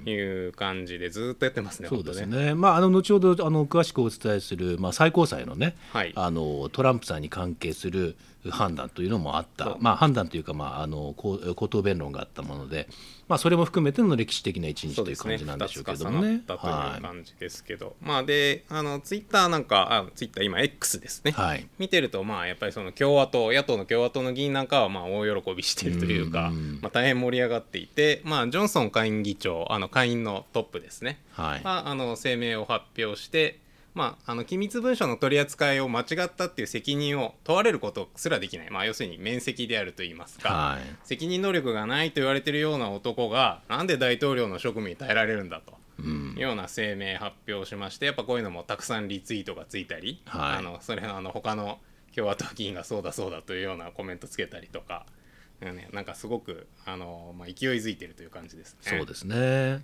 [0.05, 0.09] い。
[0.09, 1.89] いう感じでずっとやってますね。
[1.89, 2.55] そうですねね。
[2.55, 8.15] まああの後ほどあの詳しくお伝えするまあ最高裁のね、はいあのトランプさんに関係する
[8.49, 9.77] 判断というのもあった。
[9.79, 12.87] まあ判断というかまああの口頭弁論があったもので、
[13.31, 16.51] まあそれも含めての歴史的な一日という感じなんでしょうけども2ねつ。
[16.51, 21.65] 重なったとはいう感じですけど、まあであのツイッターなんかあツイッター今 X ですね、はい。
[21.79, 31.63] 見てるとまあやっぱりその共和党野党の共和党の議員なんかはまあ大喜びしているというか、うんまあ、大変盛り上がっていて、まあ、ジョンソン下院議長あの下院のトップですね、はい。
[31.63, 33.59] はあの声明を発表して、
[33.93, 40.81] まあ、あの機密文書の取り扱いを間違ったっていう責任を問われることすらできない、まあ、要するに免責であると言いますか、はい。
[41.03, 45.73] 責任能力がないと言われているような男がなんで大統領の職務に耐えられるんだと。
[45.99, 46.35] うん。
[46.37, 51.79] ような声明発表しましてやっぱこういうのもたくさんリツイートがついたり、はいあのそれあの他の
[52.15, 55.05] 共和党議員がそうだそうだというようなコメントつけたりとか、
[55.61, 58.79] ね、なんかすごくあの、まあ、勢いづいてるという感じですね。
[58.97, 59.81] そうですね。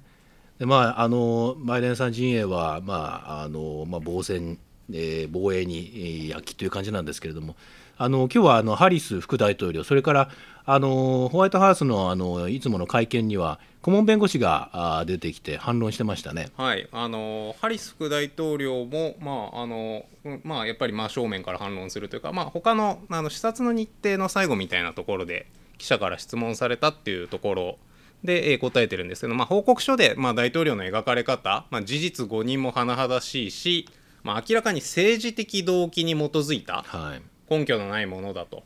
[0.59, 4.57] でまああのバイデンさん陣営はまああのまあ防戦、
[4.91, 7.55] えー防衛に躍起という感じなんですけれども、
[7.97, 10.29] あの今日はあのハリス副大統領それから
[10.65, 16.49] あのホワイトハウスのあのいつもの会見には顧問弁護士があ出てきて反論してましたね。
[16.57, 20.05] はい、あのハリス副大統領も、まああの
[20.43, 27.77] まあ、やっぱり真正面から反論するというか、まあ、他のあの視察の日程の最後みたいなところで記者から質問されたっていうところ
[28.23, 33.87] で、えー答えてるんですけど、まあ、報告書で、まあ、大統領の描かれ方、まあ、事実誤認も甚だしいし、
[34.23, 37.21] まあ、明らかに政治的動機に基づいたはい。
[37.49, 38.63] 根拠のないものだと。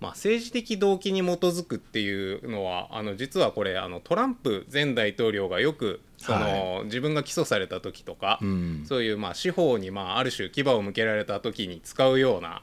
[0.00, 8.84] まあ、政治的動機に基づくっていうのはあの実はこれあのトランプ前大統領がよくその、は自分が起訴された時とか、うん。
[8.86, 12.62] そういうまあ司法にまあある種牙を向けられた時に使うような、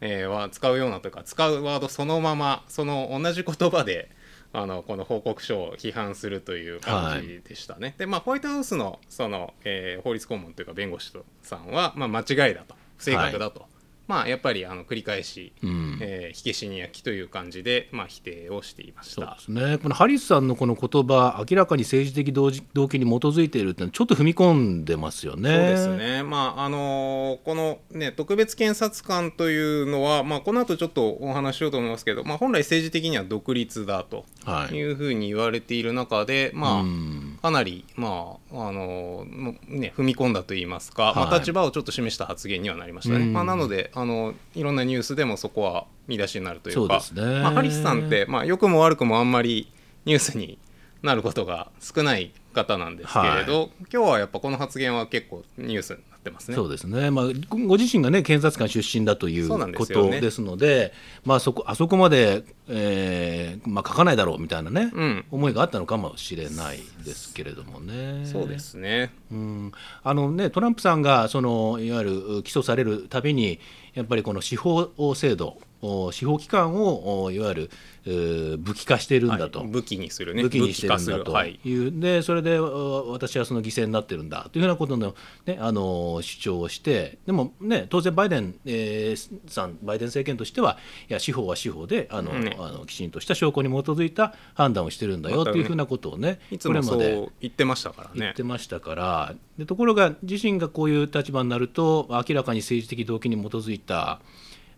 [0.00, 4.10] えーは使うようなというか使うワードそのままその同じ言葉で
[4.56, 7.94] あのこの報告書を批判するという感じでしたね。
[7.98, 12.74] でまあホワイトハウスのその、えー法律顧問というか弁護士さんは、まあ、間違いだと。
[12.96, 13.66] 不正確だと
[14.08, 15.98] まあやっぱりあの繰り返し、うん。
[16.00, 19.40] えー火消しに焼きという感じで、まあ、否定をしていましそうたで。
[19.40, 19.78] すね。
[19.78, 25.50] このハリスさんのこの言葉明らかに政治的動機に基づいているってのはちょっと踏み込んでますよね。
[25.50, 34.74] そうですね、まああのーこの、ね、特別検察官というのは、まあ、この後ちょっとお話ししようと思いますけど、まあ、本来政治的には独立だとはい。
[34.74, 37.15] いうふうに言われている中で、まあうん
[37.46, 39.24] かなり、まああの
[39.68, 43.26] ね、踏み込んだといいますか、まあ、はい立場をちょっと示した発言にはなりましたね。
[43.26, 43.32] うん。
[43.32, 47.40] まあ、なのであのいろんなニュースでもそこは見出しになるというかそうですね。
[47.40, 49.70] まあ、ハリスさんって、まあ、良くも悪くもあんまり
[50.06, 50.58] ニュースに
[51.02, 56.56] なることが少ない方なんですけれど、今日はやっぱこの発言は結構ニュースになってますね。
[56.56, 60.92] そうですね、まあ、ごご自身がね検察官出身だということですので
[61.24, 68.26] まあ、そこあそこまで、えーまあ、書かないだろうみたいなね、うん思いがあったのかもしれないですけれどもね。
[68.26, 69.12] そうですね。
[69.30, 73.58] うんあのね、トランプさんがそのいわゆる起訴されるたびに
[73.94, 77.70] やっぱりこの司法制度お司法機関をおいわゆる
[78.06, 79.68] えー武器化しているんだと、はい。
[79.68, 80.42] 武器にするね。
[80.42, 81.32] 武器にしてるんだと。
[81.32, 81.60] はい。
[81.64, 84.48] いう、でそれでお私はその犠牲になってるんだ。
[84.52, 92.56] というようなことの、ね、あの主張をしてでも、ね、当然バイデン、えーさんバイデン政権としてはいや司法は司法であの、ね。
[92.58, 98.12] あのきちんとした証拠に基づいた判断をしてるんだよというふうなことをねいつもそう言ってましたからね。
[98.16, 98.46] 言って。
[98.46, 104.20] ましたから、でところが自身がこういう立場になると明らかに政治的動機に基づいた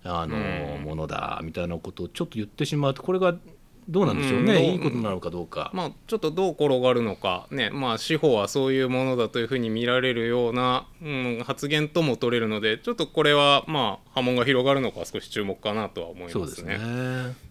[0.09, 0.37] あの、
[0.79, 3.35] ものだみたいなことをちょっと言ってしまうとこれが
[3.89, 4.63] どうなんでしょうね、うん。
[4.65, 5.71] いいことなのかどうか。
[5.73, 7.71] まあ、ちょっとどう転がるのか、ね。
[7.71, 16.41] まあ、司法はそういうものだというふうに見られるような、うん、発言とも取れるのでちょっとこれは、まあ、波紋が広がるのか少し注目かなとは思いますね。
[16.41, 17.48] そうですね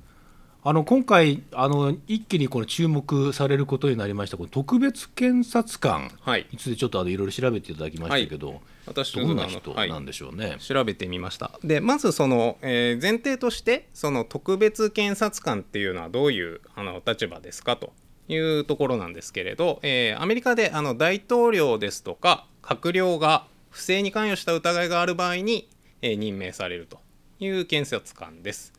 [0.70, 6.46] あの今回あの一気にこの注目されることになりましたこの特別検察官はい。
[6.52, 10.58] についてちょっとあのいろいろ調べていただきましたけど、私どんな人なんでしょうね？
[10.60, 11.58] 調べてみました。
[11.64, 17.78] でまずその、えー前提としてその特別検察官っていうのはどういうあの立場ですか？
[17.78, 17.94] と
[18.28, 25.70] いうところなんですけれど、えーアメリカであの大統領ですとか閣僚が不正に関与した疑いがある場合に、
[26.02, 27.00] えー任命されると
[27.40, 28.74] いう検察官です。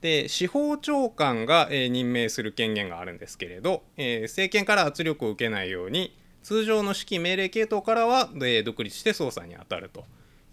[0.00, 10.04] で司法長官が、えー任命する権限があるんですけれど、えー政権から圧力を受けないように通常の指揮命令系統からは、えー独立して捜査に当たると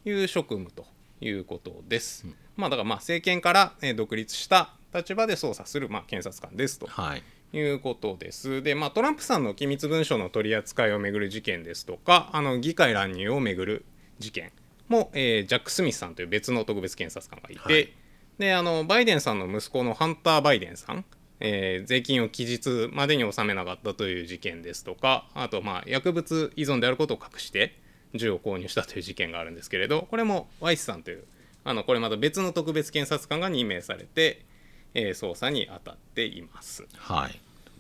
[0.06, 0.86] いう職務と
[1.22, 2.26] いうことです。
[2.56, 8.64] まあだからまあ政権から、えー独立した立場で捜査する、まあ、検察官ですとはいいうことです。
[8.64, 13.86] で、まあ、トランプさんの機密文書の取り扱いをめぐる事件ですとかあの議会乱入をめぐる
[14.20, 14.52] 事件
[14.88, 18.05] も、えージャック・スミスさんという別の特別検察官がいて、はい
[18.38, 21.06] であのバイデンさんの息子のハンター・バイデンさん、
[21.40, 27.80] えー税金を期日までに納めなかったという事件ですとかあと、まあ、薬物依存であることを隠して
[28.14, 31.24] 銃を購入したという事件があるんですけれどこれもワイスさんという
[31.64, 34.46] あのこれまた別の特別検察官が任命されて、
[34.94, 36.88] えー捜査に当たっています。
[36.98, 37.38] はい、で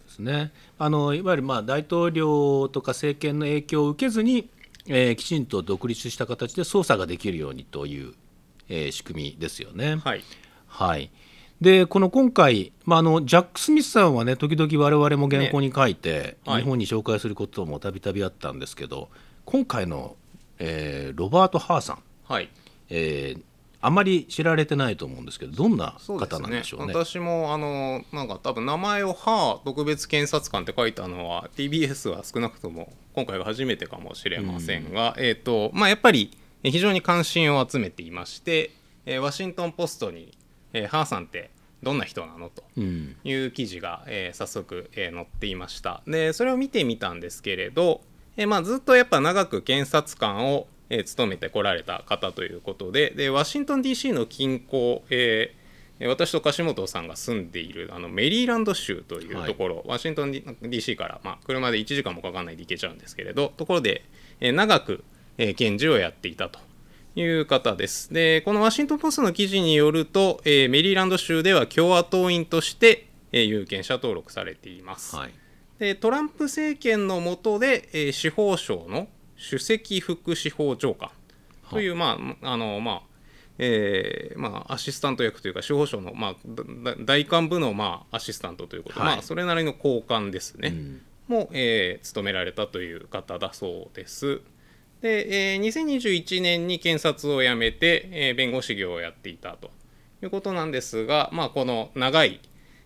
[0.07, 0.51] すね。
[0.79, 4.49] あのいわゆるまあ大統領とか政権の影響を受けずに、
[4.87, 8.13] えーきちんと独立した形で捜査ができるようにという、
[8.69, 9.97] えー仕組みですよね。
[10.03, 10.23] はい
[10.75, 11.09] はい。
[11.61, 16.63] でこの今回、まあ、あのジャック・スミスさんはね時々我々も原稿に書いて、はい。
[16.63, 19.09] 日本に紹介することもたびたびあったんですけど
[19.45, 20.15] 今回の、
[20.59, 22.49] えーロバート・ハーさん、はい。
[22.89, 23.41] えー
[23.81, 26.93] あまり知られてないと思うんですけどどんな方なんでしょうね？
[26.95, 38.71] 私もあのなんか多分名前を「はあ特別検察官」って書いたのは TBS は少なくとも今回が初めてかもしれませんが、えっ、とまあやっぱりえ非常に関心を集めていまして、
[39.05, 40.34] えーワシントン・ポストに
[40.75, 41.49] 「えーハーさんって
[41.83, 43.15] どんな人なの?」とうん。
[43.23, 46.01] いう記事が、えー早速、えー載っていました。
[46.07, 48.01] でそれを見てみたんですけれど、
[48.37, 55.65] えーまあ、ずっとやっぱ長く検察官を、えー務めてこられた方ということででワシントン DC の近郊、えー
[56.09, 64.03] 私と樫本さんが住んでいるあのメリーランド州というところ、ワシントン DC から、まあ、車で1時間もかかんないで行けちゃうんですけれどところで、
[64.41, 65.05] えー長く、
[65.37, 66.59] えー検事をやっていたと
[67.15, 68.13] いう方です。
[68.13, 75.15] で、このワシントン・ポストの記事によると、えーメリーランド州では共和党員として、えー有権者登録されています。
[75.15, 75.33] はい
[75.77, 79.07] でトランプ政権の下で、えー司法省の
[79.49, 81.09] 首席副司法長官
[81.69, 83.01] という、まああのまあ
[83.57, 86.35] えーまあ、アシスタント役というか司法省の、まあ、
[86.99, 90.69] 大幹部の、まあ、アシスタントということで、はいまあ、それなりの高官ですね。
[90.69, 94.41] うんも、えー務められたという方だそうです。
[95.01, 99.71] で、えー2021年に検察を辞めて、えー弁護士業をやっていたと
[100.23, 102.39] いうことなんですが、まあ、この長い、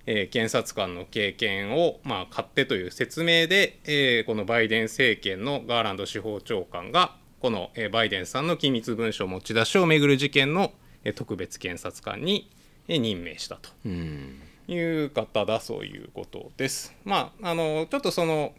[0.05, 10.69] えー検察官の経験を、まあ、勝手という説明で、えーこのバイデン政権のガーランド司法長官がこの、えーバイデンさんの機密文書持ち出しをめぐる事件の、えー
[11.05, 12.49] えー特別検察官に
[12.87, 16.93] えー任命したとうんいう方だそういうことです。
[17.03, 18.53] まああのちょっとその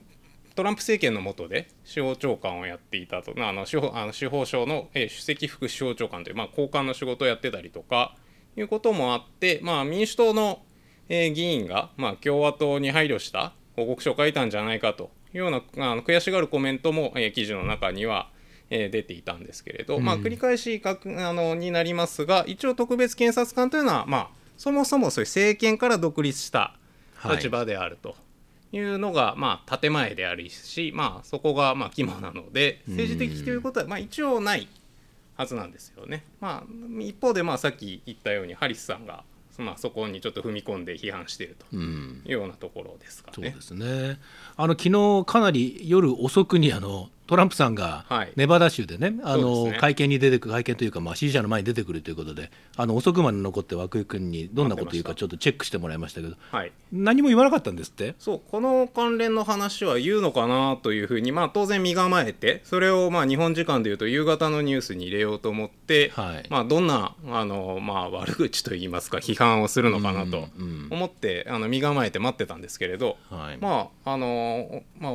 [0.55, 8.17] トランプ政権の下で司法長官をやっていたと、まあ、あの司法あの司法省の、えー首席副司法長官という、まあ、高官の仕事をやってたりとか
[8.57, 10.63] いうこともあって、まあ、民主党の、
[11.09, 18.31] えー議員が、まあ、共和党に配慮した報告書を書いたんじゃないかというようなあの悔しがるコメントも、えー記事の中には、
[18.71, 20.97] えー出ていたんですけれど、まあ、繰り返しあ
[21.33, 26.77] のになりますが一応特別検察官というのは、まあ、そもそもそういう政権から独立した
[27.21, 27.37] はい。
[27.37, 28.11] 立場であると。
[28.11, 28.13] い
[28.79, 34.69] うのが、まあ、建前であるし、まあ、そこがまあ肝なので政治的ということは、まあ、一応ない
[35.37, 36.25] はずなんですよね。
[36.41, 39.25] まあ、一方で、まあ、さっき言ったようにハリスさんが、
[39.59, 43.61] まあ、そこにちょっと踏み込んで批判しているとうんいうようなところですかねそうで。
[43.61, 44.21] すね。
[44.57, 48.33] あの昨日かなり夜遅くにあのトランプさんがはい。
[48.35, 56.73] ネバダ州でね、あそうの会見に出てくる会見というかまあ支持者の前に出てくるということで、あの遅くまで残って涌井君にどんなこと言うかちょっとチェックしてもらいましたけど、はい。
[56.91, 58.17] 何も言わなかったんですって？
[58.19, 66.47] そうこの関連の話は言うのかなというふうに、まあ、当然身構えてそれをまあ日本時間でいうと夕方のニュースに入れようと思って、はい。
[66.51, 70.89] まあ、どんなあの、まあ、悪口といいますか批判をするのかなとうん。
[70.91, 73.59] 思って、あの身構えて待ってたんですけれど、はい。
[73.59, 75.13] まああのまあ、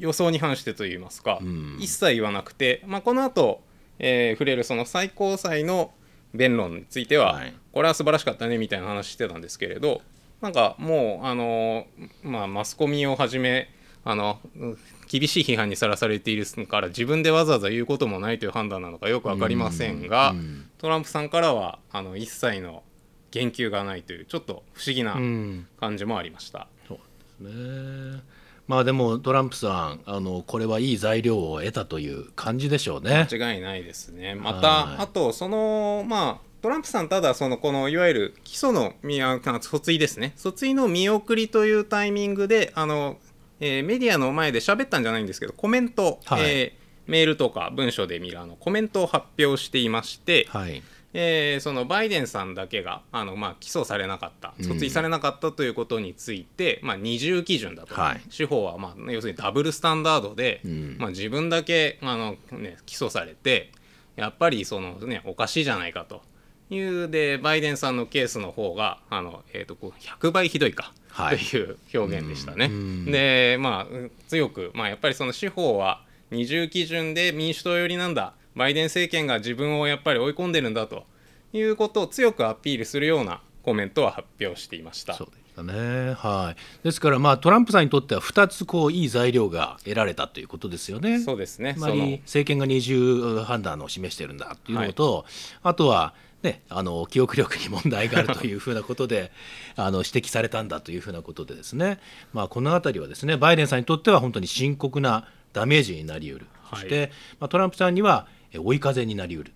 [0.00, 3.62] 予想に反してといいますか、ん一切言わなくて、まあ、この後、
[3.98, 5.92] えー触れるその最高裁の
[6.34, 10.02] 弁論については、はいこれは素晴らしかったねみたいな話してたんですけれど
[10.40, 11.86] なんかもうあの、
[12.24, 13.68] まあ、マスコミをはじめ
[14.04, 20.34] あのうん厳しい批判にさらされているから自分でわざわざ言うこともないという判断なのかよく分かりませんが、
[20.76, 22.82] トランプさんからはあの一切の
[23.30, 26.68] 言及がないというちょっと不思議なうん感じもありました。
[26.86, 26.98] そう
[27.46, 28.22] ですね。
[28.68, 33.26] まあでもトランプさんあのこれはいい材料を得たという感じでしょうね。
[33.30, 34.34] 間違いないですね。
[34.34, 43.16] まはいたあとそのまあトランプさんただそのこのいわゆる起訴の訴追ですね訴追の見送りというタイミングであの、
[43.60, 46.78] えーメディアの前で喋ったんじゃないんですけどコメント、はいえー
[47.08, 50.82] メールとか文書で見るあのコメントを発表していまして、はい。
[51.14, 54.54] えーそのバイデンさんだけがあの、まあ、起訴されなかった。
[54.60, 58.20] 訴追されなかったということについて、まあ、二重基準だと、はい。
[58.28, 60.96] 司法は、まあ、要するにダブルスタンダードで、ん。
[60.98, 63.72] まあ、自分だけあの、ね、起訴されて
[64.16, 66.22] やっぱりその、ね、おかしいじゃないかと
[66.70, 71.38] いうでバイデンさんのケースの方があの、えー、とこう100倍ひどいか、はい。
[71.38, 72.66] という表現でしたね。
[72.66, 73.04] うん。
[73.06, 81.04] でまあうん強く、まあ、やっぱりその司法は二重基準で民主党寄りなんだバイデン政権が自分をやっぱり追い込んでるんだと
[81.52, 85.14] いうことを強くアピールするようなコメントを発表していました。
[85.14, 86.14] そうでしたね。
[86.14, 86.84] はい。
[86.84, 91.20] ですからまあトランプさんにとっては2つこういい材料が得られたということですよね。
[91.20, 95.24] そうですねつまり政権が二重判断を示しているんだというのと、
[95.62, 99.32] あとはね、あの記憶力に問題があるというふうなことで
[99.76, 101.98] あの指摘されたんだというふうなことでですね、
[102.32, 109.52] まあ、この辺りはですねバイデンさんにとっては本当に深刻なダメージになりうる、はいそして、まあ、トランプさんにはえ追い風になりうる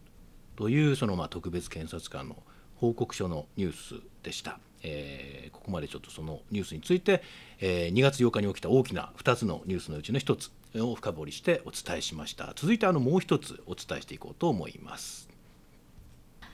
[0.57, 2.37] というそのまあ特別検察官の
[2.77, 4.59] 報告書のニュースでした。
[4.83, 7.23] えーここまでちょっとそのニュースについて、
[7.61, 10.51] えー2月8日に起きた大きな2つのニュースのうちの1つ
[10.81, 15.29] を深掘りしてお伝えしました続いてあのもう1つお伝えしていこうと思います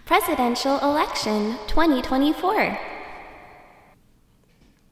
[0.06, 2.97] Presidential Election 2024.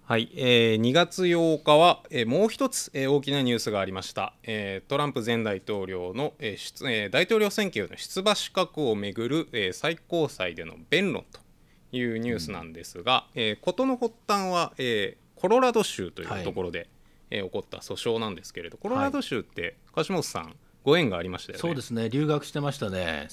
[0.08, 11.40] はい、えー2月8日は、えーもう一つ、えー大きなニュースがありました、えートランプ前大統領の、えー出えー大統領選挙への出馬資格をめぐる、えー最高裁での弁論と
[11.90, 16.88] いうニュースなんですが、えー事の発端は、えーコロラド州というところで、
[17.30, 21.60] えー起こった訴訟なんですけれどコロラド州って樫本さんご縁がありましたよね。
[21.60, 22.08] そうですね。
[22.10, 23.26] 留学してましたね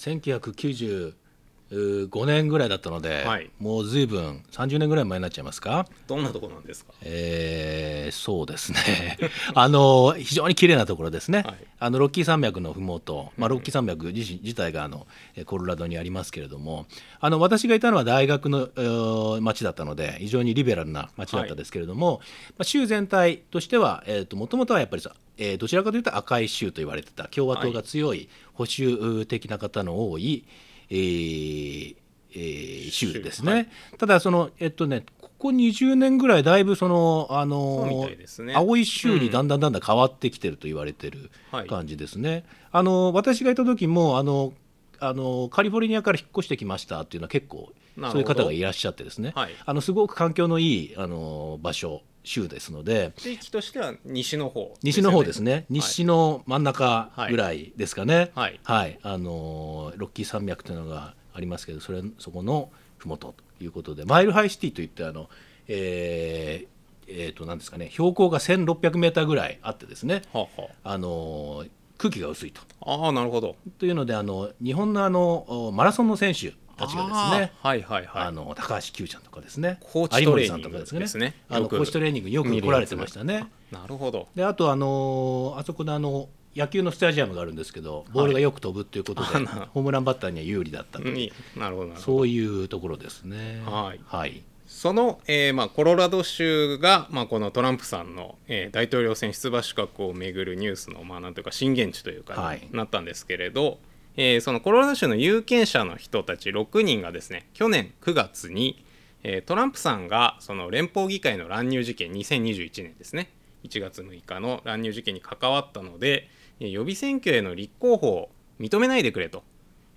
[1.74, 3.50] 1995年ぐらいだったので、はい。
[3.60, 5.86] もうずいぶん30年ぐらい前になっちゃいますか？
[6.08, 6.94] どんなところなんですか？
[7.02, 9.18] えーそうですね。
[9.56, 11.56] あの非常に綺麗なところですね、はい。
[11.80, 16.86] あのロッキー山脈の麓、まあ、ロッキー山脈自身自体があのえコロラドにありますけれども
[17.20, 30.46] あの私がいたのは大学のえー町だったので非常にリベラルな町だったですけれども、まあ、州全体としてはもともとはやっぱりさ、えーどちらかというと赤い州と言われてた共和党が強い保守的な方の多い、
[30.94, 31.96] えー
[32.36, 33.68] えー州ですね、はい。
[33.98, 38.08] ただそのえっとねここ20年ぐらいだいぶそのあの
[38.40, 38.54] ね。
[38.54, 42.46] 青い州にだんだんだんだん変わってきてると言われてるはい感じですね。
[42.72, 44.54] あの私がいた時もあの
[45.00, 55.52] あのカリフォルニアから引っ越してきましたっていうのは結構そういう方がいらっしゃってですね、はいあのすごく環境のいいあの場所州ですので地域としては西の方西の方ですね。
[55.52, 55.66] はい。
[55.70, 58.60] 西の真ん中ぐらいですかね、はい。
[58.66, 65.30] あのロッキー山脈というのがありますけどそれそこの麓ということでマイルハイシティといってあの、
[65.68, 66.74] えー
[67.08, 70.98] えーとなんですかね、標高が1600メーターぐらいあってですね、はあはあ。
[70.98, 71.66] の
[71.98, 72.62] 空気が薄いと。
[72.86, 73.58] あなるほど。
[73.78, 78.24] というのであの日本のあのおマラソンの選手たちがですねはいはいはい。
[78.28, 83.48] あの高橋九ちゃんとかですねコーチトレーニング有森さんとかですねあのコーチトレーニングによく来られてましたね。
[83.72, 84.28] なるほど。
[84.36, 93.64] であとあのあそこであの野球のスタジアムがあるんですけどボールがよく飛ぶということで、あなホームランバッターには有利だったとなるほどそういうところですね。
[93.66, 94.00] はい。
[94.06, 94.44] はい。
[94.68, 102.68] その、えーまあ、コロラド州が、まあ、このトランプさんの、えー大統領選出馬資格をめぐるニュースの、まあ、なんというか震源地というか、はい。
[102.72, 103.80] なったんですけれど、
[104.16, 108.86] えーそのコロラド州の有権者の人たち6人がですね去年9月に、
[109.24, 113.30] えートランプさんがその連邦議会の乱入事件2021年ですね
[113.64, 116.28] 1月6日の乱入事件に関わったので、
[116.60, 119.44] えー予備選挙への立候補を認めないでくれと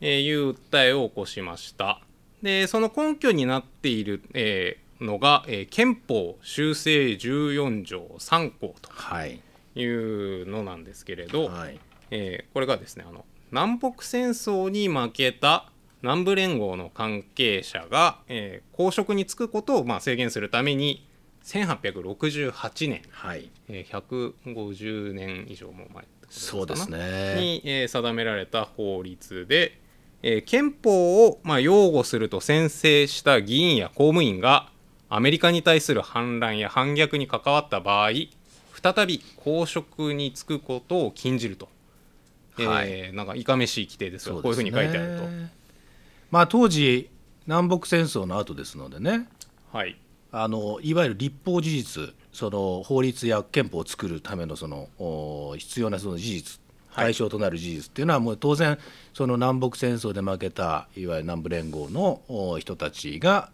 [0.00, 2.00] えーいう訴えを起こしました。
[2.42, 9.42] でその根拠になっている、えーのが、えー憲法修正14条3項はい
[9.74, 11.78] というのなんですけれど、はい
[12.10, 15.70] えーこれがですねあの南北戦争に負けた
[16.02, 21.08] 南部連合の関係者が、えー公職に就くことを、まあ、制限するために
[21.42, 23.50] 1868年、はい。
[23.70, 27.36] えー150年以上も前そうですね。
[27.40, 29.80] に、えー定められた法律で、
[30.22, 34.68] えー憲法を、まあ、擁護すると宣誓した議員や公務員が
[35.08, 38.10] アメリカに対する反乱や反逆に関わった場合
[38.82, 41.70] 再び公職に就くことを禁じると、
[42.58, 45.24] えーなんかいかめしい規定ですがこういうふうに書いてあると。
[46.30, 47.10] まあ当時
[47.46, 49.28] 南北戦争の後ですのでね。
[49.72, 49.96] はい。
[50.32, 57.04] あのいわゆる立法事実その法律や憲法を作るためのそのお必要なその事実はい。
[57.06, 58.78] 対象となる事実っていうのはもう当然
[59.14, 63.50] その南北戦争で負けたいわゆる南部連合のお人たちが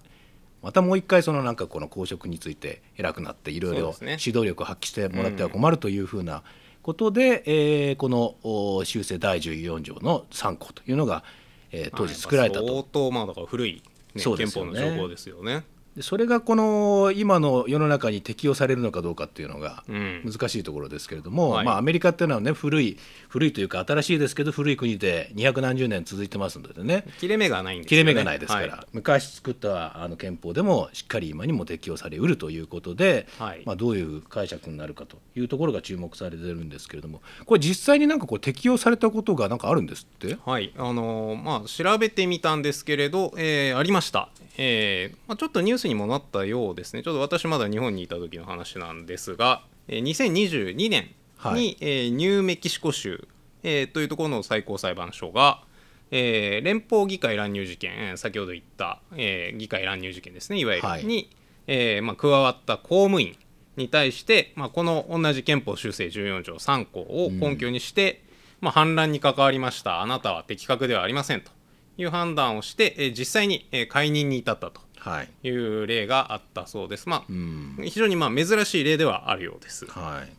[0.63, 6.45] またもう一回そのなんかこの公職について偉くなっていろいろ指導力を発揮してもらっては困るというふうな
[6.83, 11.25] ことで、えーこのお修正第14条の3項というのが、
[11.71, 12.67] えー当時作られたと。
[12.67, 13.83] 相当まあだから古い、
[14.15, 15.65] ね憲法の条項ですよね。
[15.97, 20.23] でそれがこの今の世の中に適用されるのかどうかっていうのがうん。
[20.25, 21.67] 難しいところですけれども、はい。
[21.67, 22.97] まあ、アメリカっていうのはね古い
[23.29, 27.05] 古いというか新しいですけど古い国で二百何十年続いてますのでね。
[27.21, 27.99] 切れ目がないんですね。
[27.99, 28.87] れ目がないですから、はい。
[28.93, 33.63] 昔作ったあの憲法でもしっかり今にも適用されうるということで、はい。
[33.67, 40.39] まあ、どういう解釈になるかというところが注目されてるんですけれどもこれ実際になんかこう適用されたことがなんかあるんですって？
[40.45, 44.29] はい、あのーまあ調べてみたんですけれど、えーありました、
[44.59, 47.03] えーまあ、ちょっとニュースにもなったようですね。
[47.03, 51.77] ちょっと私まだ日本にいた時の話なんですが、えー2022年に、はい。
[51.81, 53.27] えーニューメキシコ州、
[53.63, 55.63] えーというところの最高裁判所が、
[56.11, 60.59] えー連邦議会乱入事件えー先ほど言った、えー議会乱入事件ですね。
[60.59, 61.05] いわゆる、はい。
[61.05, 61.31] に、
[61.67, 63.37] えーまあ、加わった公務員
[63.77, 68.23] に対して、まあ、この同じ憲法修正14条3項を根拠にして、
[68.61, 70.03] まあ、反乱に関わりました。
[70.03, 71.51] あなたは的確ではありませんと
[71.99, 77.09] いう判断をして、えー実際に、えー解任に至ったとはい、いう例があったそうです。
[77.09, 79.85] まあうん非常にまあ珍しい例ではあるようです。
[79.87, 80.33] はい、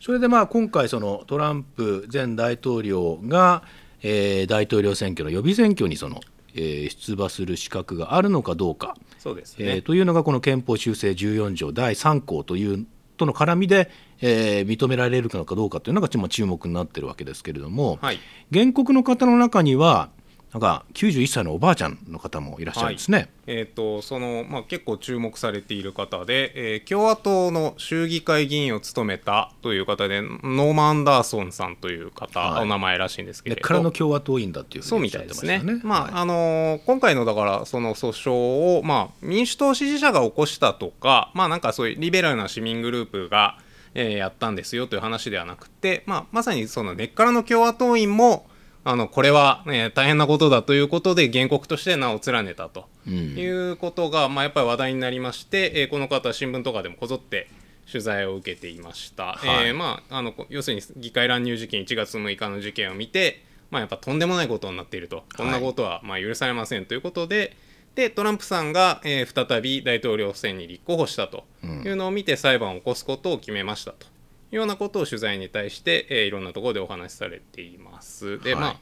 [0.00, 3.62] それでまあ今回そのトランプ前大統領が、
[4.02, 6.20] えー大統領選挙の予備選挙にその、
[6.54, 9.82] えー出馬する資格があるのかどうか、そうですえーね。
[9.82, 12.86] というのがこの憲法修正14条第3項という
[13.18, 13.90] との絡みで、
[14.22, 18.18] えー認められるのかどうかというのがまあ注目になってるわけですけれども、はい。
[18.50, 20.08] 原告の方の中には
[20.52, 23.30] なんか91歳のおばあちゃんの方もいらっしゃるんですね。
[23.46, 35.58] えー、とそのまあ、結構注目されている方で、えー共和党の州議会議員を務めたという方でノーマン・アンダーソンさんという方、はいお名前らしいんですけれど根っからの共和党員だっていうふそううにおってみたいですね。
[35.58, 35.82] ましたよね。
[35.84, 38.32] まあ、はいあのー今回のだからその訴訟
[38.78, 43.58] を、まあ、民主党支持者が起こしたとか、まあ、なんかそういうリベラルな市民グループが、
[43.94, 48.46] えーやったんですよという話ではなくて、まあ、まさにその根っからの共和党員も
[48.84, 52.86] あのこれは、ね、大変なことだということで原告として名を連ねたと。
[53.06, 53.14] うん。
[53.38, 57.48] いうことが、まあ、やっぱり話題になりまして、えーこの方は新聞とかでもこぞって
[57.90, 59.68] 取材を受けていました、はい。
[59.68, 65.24] えーまあ、あの要するに議会乱入事件1月6日の事件を見て、まあ、やっぱとんでもないことになっていると。
[65.36, 67.56] こんなことはまあ許されませんということで,、
[67.94, 74.06] でトランプさんが、えー再び大統領選に立候補したというのを見て裁判を起こすことを決めましたと
[74.52, 78.38] ようなことを取材に対して、えーいろんなところでお話しされています。
[78.40, 78.62] で、はい。
[78.62, 78.76] まあ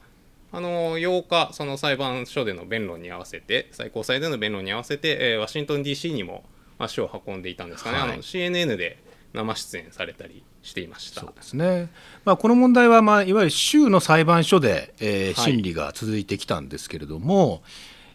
[0.53, 6.43] あの8日、その裁判所での弁論に合わせて、最高裁での弁論に合わせて、えーワシントン DC にも
[6.77, 8.11] 足を運んでいたんですかね、はい。
[8.11, 8.97] あの CNN で
[9.33, 11.21] 生出演されたりしていました。
[11.21, 11.89] そうですね、
[12.25, 15.53] まあ、この問題は、まあ、いわゆる州の裁判所で、えーはい。
[15.53, 17.63] 審理が続いてきたんですけれども、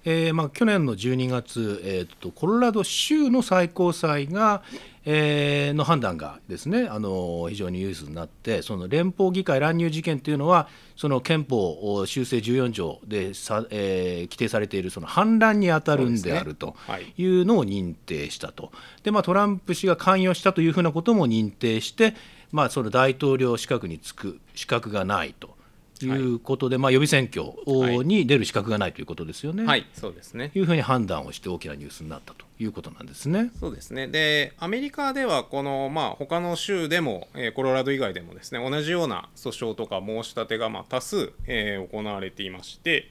[0.08, 4.62] えーまあ、去年の12月、えーとコロラド州の最高裁が、
[5.04, 18.70] えーの判断がですねあの非常にニュースになってその連邦議会乱入事件というのはその憲法修正14条でさ、えー規定されているその反乱に当たるんであるとはいいうのを認定したと。
[19.02, 22.14] でまあ、トランプ氏が関与したというふうなことも認定して、
[22.52, 25.55] まあ、その大統領資格につく資格がないと
[26.04, 29.64] いうことで、まあ、予備選挙はいに出る資格がないということですよね。
[29.64, 30.50] はい、そうですね。
[30.54, 33.50] いうふうに判断をして大きなニュースになったということなんですね。
[33.58, 43.08] そうですねでアメリカではこの、まあ、他の州でも、えーコロラド以外でもですね同じような訴訟とか申し立てが、まあ、多数、えー行われていまして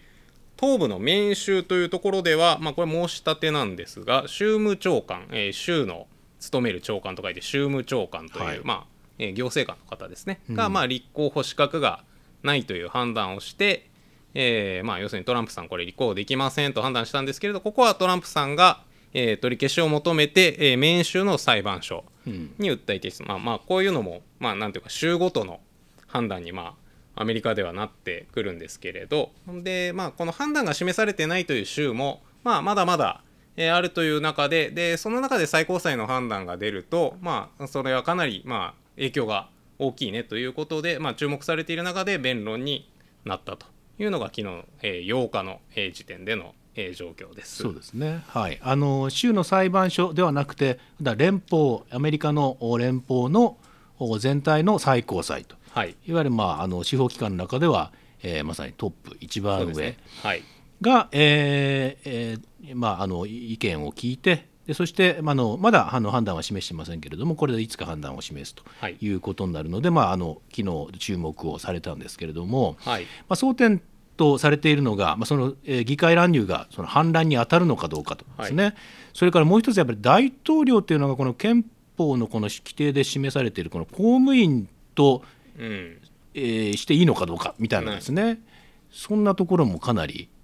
[0.60, 6.08] 東部のメイン州というところでは、まあ、これ申し立てなんですが州務長官、えー州の
[6.40, 8.86] 務める長官と書いて州務長官という、はいまあ
[9.18, 12.04] えー行政官の方ですね、が、まあ、立候補資格が
[12.46, 13.90] ないという判断をして、
[14.34, 18.84] えーまあ、要するにトランプさんこれ立候補できませんと判断したんですけれどここはトランプさんが、
[19.14, 25.60] えー取り消しを求めて、えーメイン州の裁判所に訴えて、まあまあこういうのもまあなんていうか州ごとの
[26.08, 26.76] 判断にま
[27.16, 33.22] あアメリカではなってくるんですけれどでまあこの判断が示されてないという州もまあまだまだ
[33.56, 39.48] えーあるという中ででその中で最高裁の判断が出るとまあそれはかなりまあ影響が
[39.80, 42.90] 大きいねということで、まあ、注目されている中で弁論に
[43.26, 43.66] なったと
[44.00, 47.64] いうのが昨日、えー8日の、えー時点での、えー状況です。
[47.64, 53.58] そうですね、はい、あの州の裁判所ではなくて、だ連邦、アメリカのお連邦の
[54.00, 55.96] お全体の最高裁と、はい。
[56.06, 57.92] いわゆる、まあ、あの司法機関の中では、
[58.24, 59.98] えーまさにトップ、一番上そうですね。
[60.24, 60.44] はい。
[60.82, 68.98] が、えーえーまあ、あの意見を聞いて、でそして、まあ、あのまだあの判断は示していませんけれども、これでいつか判断を示すとはい。
[69.00, 73.04] いうことになるので、まあ、あの昨日注目をされたんですけれども、はい。
[73.04, 73.82] まあ、争点
[74.18, 78.74] とされているのが、まあ、その、えー議会乱入がその反乱に当たるのかどうかとですね、
[79.14, 81.66] それからもう一つやっぱり大統領というのがこの憲
[81.98, 85.22] 法のこの規定で示されているこの公務員と、
[85.60, 85.98] うん。
[86.34, 88.40] えーしていいのかどうかみたいなですね、
[88.92, 90.35] そんなところもかなりえー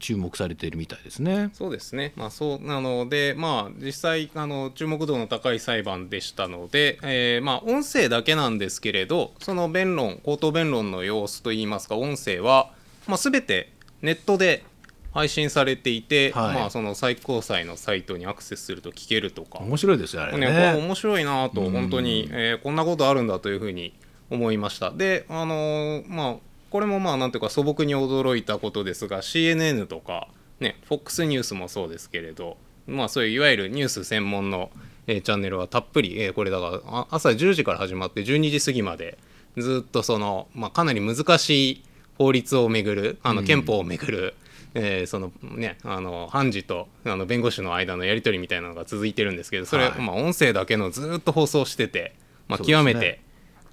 [0.00, 1.50] 注目されているみたいですね。
[1.52, 12.70] そうですね、まあ、そうなので、まあ、実際あの、注目度の高い裁判でしたので、えーまあ、音声だけなんですけれど、その弁論、口頭弁論の様子といいますか、音声は、
[13.06, 13.70] まあ、全て
[14.02, 14.64] ネットで
[15.12, 20.46] 配信されていて、はいまあ、その最高裁のサイトにアクセスすると聞けるとか、面白いですよね、こね。
[20.46, 23.92] れ面白いなと、本当に、えーこんなことあるんだというふうに
[24.30, 24.90] 思いました。
[24.92, 30.28] で、あのーまあ、これもまあ、なんていうか素朴に驚いたことですが、CNN とか、
[30.60, 32.56] ね、FOX ニュースもそうですけれど、
[32.86, 34.70] まあ、そういういわゆるニュース専門の、
[35.06, 39.18] えーチャンネルはたっぷり、えーこれだからあ朝10時から始まって12時過ぎまで
[39.56, 41.84] ずっとその、まあ、かなり難しい
[42.16, 44.34] 法律をめぐるあの憲法をめぐる、
[44.74, 50.00] えーそのねあの判事とあの弁護士の間のやり取りみたいなのが続いてるんですけどそれ、はい。
[50.00, 52.14] まあ、音声だけのずっと放送してて、
[52.46, 53.20] まあ、極めて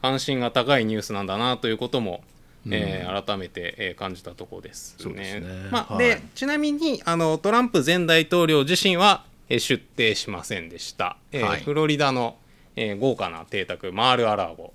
[0.02, 2.24] 関心が高いニュースなんだなということも、
[2.72, 5.48] えー改めて、えー感じたところですそうですね。
[5.72, 6.06] まあはい。
[6.06, 11.62] でちなみにあのトランプ前大統領自身は、えー出廷しませんでした、えーはい。
[11.62, 12.38] フロリダの、
[12.76, 14.74] えー豪華な邸宅マール・ア・ラーゴ。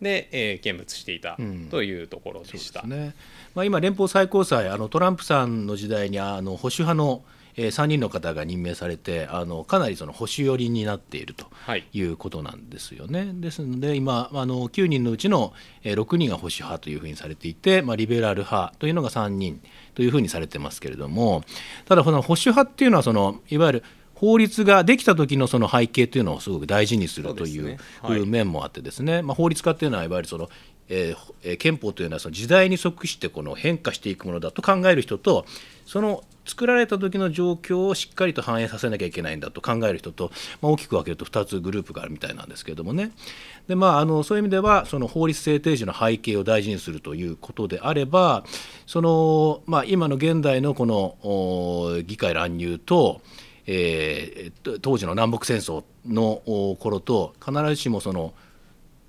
[0.00, 1.68] で、えー見物していたん。
[1.70, 2.80] というところでした。
[2.82, 3.14] そうですね。
[3.54, 7.22] まあ、今、連邦最高裁あのトランプさんの時代にあの保守派の、
[7.56, 11.84] えー3人の方が任命されてあのかなりその保守寄りになっているとはい。
[11.92, 13.30] いうことなんですよね。
[13.34, 15.52] ですので今あの9人のうちの、
[15.84, 19.60] えー6人が保守派というふうにされていて、まあ、リベラル派というのが3人
[19.94, 21.44] というふうにされてますけれども
[21.86, 23.84] ただこの保守派っていうのはそのいわゆる
[24.14, 27.78] 法律ができた時のその背景というのをすごく大事にするというね。
[28.00, 28.24] はい。
[28.24, 30.48] 面もあってですね、まあ、法律家っていうのはいわゆるその、
[30.88, 35.44] えーえー憲法というのはその時代に即してこの変化していくものだと考える人と
[35.86, 40.30] その作られた時の状況をしっかりと反映させなきゃいけないんだと考える人と、
[40.60, 43.12] まあ、大きく分けると2つグループがあるみたいなんですけどもね。
[43.68, 48.44] で、まあ、あのそういう意味ではその法律制定時の背景を大事にするということであれば
[48.86, 53.20] その、まあ、今の現代のこの議会乱入と
[53.66, 56.42] えー当時の南北戦争の
[56.78, 58.34] 頃と必ずしもその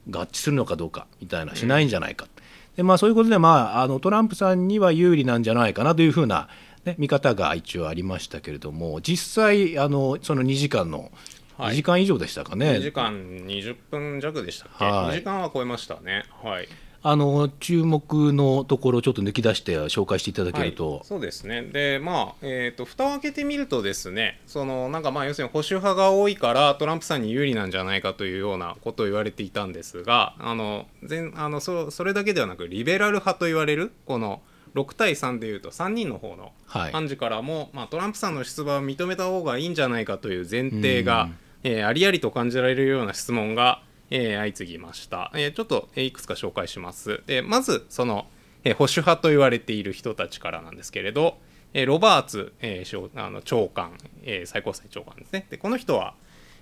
[0.10, 2.28] 合致するのかどうかみたいなしないんじゃないか、
[2.76, 6.50] でまあ、そういうことで、まあ、あのトランプさんには有利なんじゃないかなというふうな、
[6.86, 11.12] ね、見方が一応ありましたけれども実際あのその2時間の
[11.58, 11.74] はい。
[11.74, 14.94] 2時間以上でしたかね、2時間20分弱でしたっけ、はい。
[15.12, 16.26] 2時間は超えましたね。
[16.42, 16.68] はい、
[17.06, 21.62] あの注目のところをちょっと抜き出して紹介していただけると、はい、そうですね。
[21.62, 34.42] でまあ、えーと、蓋を開けてみるとですねそのなんかまあ要するに保守派が多いからトランプさんに有利なんじゃないかというようなことを言われていたんですがあの全あのそそれだけではなくリベラル派と言われるこの
[34.76, 41.30] 6対3でいうと3人の方の判事からも、はい、まあ、トランプさんの出馬を認めた方がいいんじゃないかという前提が、
[41.64, 43.82] えー、ありありと感じられるような質問が
[44.16, 47.24] えー、相次ぎました、えー、ちょっと、えー、いくつか紹介します。
[47.26, 48.28] でまずその、
[48.64, 51.38] えー、保守派と言われている人たちからなんですけれど、
[51.74, 55.48] えー、ロバーツ、えー、あの長官、えー、最高裁長官ですね。
[55.50, 56.14] でこの人は、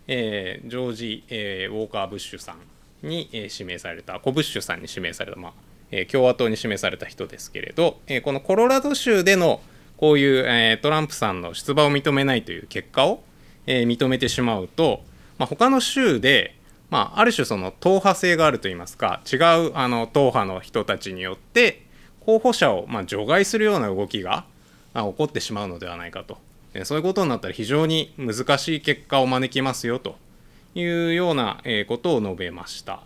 [0.08, 5.54] えー、ジョージ、えー、ウォーカー・ブッシュさんに、えー、指名されたコブッシュさんに指名された、まあ
[5.92, 9.62] え、共和党に指名された人ですけれど、え、このコロラド州での
[9.98, 13.24] こういう、え、トランプさんの出馬を認めないという結果を、
[13.68, 15.04] え、認めてしまうと、
[15.38, 16.56] まあ、他の州で
[16.92, 19.40] まあ、ある種その党派性があるといいますか違う
[19.76, 21.88] あの党派の人たちによって
[22.20, 24.46] 候補者をま除外するような動きが
[24.94, 26.38] 起こってしまうのではないかと
[26.84, 30.18] そういうことになったら非常に難しい結果を招きますよと
[30.76, 33.02] いうようなことを述べました。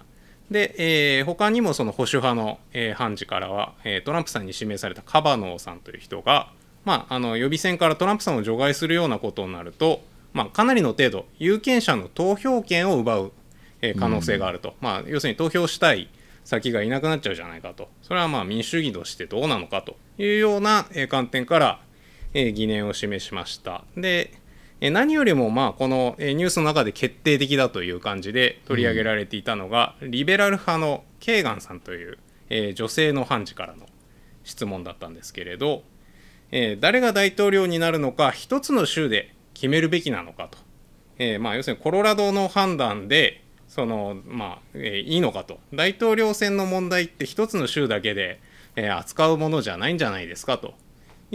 [0.51, 6.51] で、えー、他にもその保守派の、えー、判事からは、えー、トランプさんに指名されたカバノーさんという人が、
[6.83, 10.01] まあ、あの予備選からトランプさんを除外するようなことになると、
[10.33, 13.31] まあ、かなりの程度有権者の投票権を奪う
[13.99, 16.09] 可能性があると、うん、まあ、要するに投票したい
[16.43, 17.89] 先がいなくなっちゃうじゃないかと。
[18.03, 21.79] それはまあ民主主義としてどうなのかというような観点から
[22.33, 23.83] 疑念を示しました。
[23.97, 24.31] で
[24.81, 32.17] 何よりもまあこのニュースの中で決定的だという感じで取り上げられていたのが、うん、リベラル派のケーガンさんという、
[32.49, 33.85] え女性の判事からの
[34.43, 35.83] 質問だったんですけれど、
[36.51, 40.57] え誰が大統領になるのか一つの州で決めるべきなのかと、
[41.17, 45.59] えー、まあ要するにコロラドの判断でそのまあ、えー、いいのかと。
[45.73, 48.39] 大統領選の問題って一つの州だけで、
[48.75, 50.75] えー、扱うものじゃないんじゃないですかと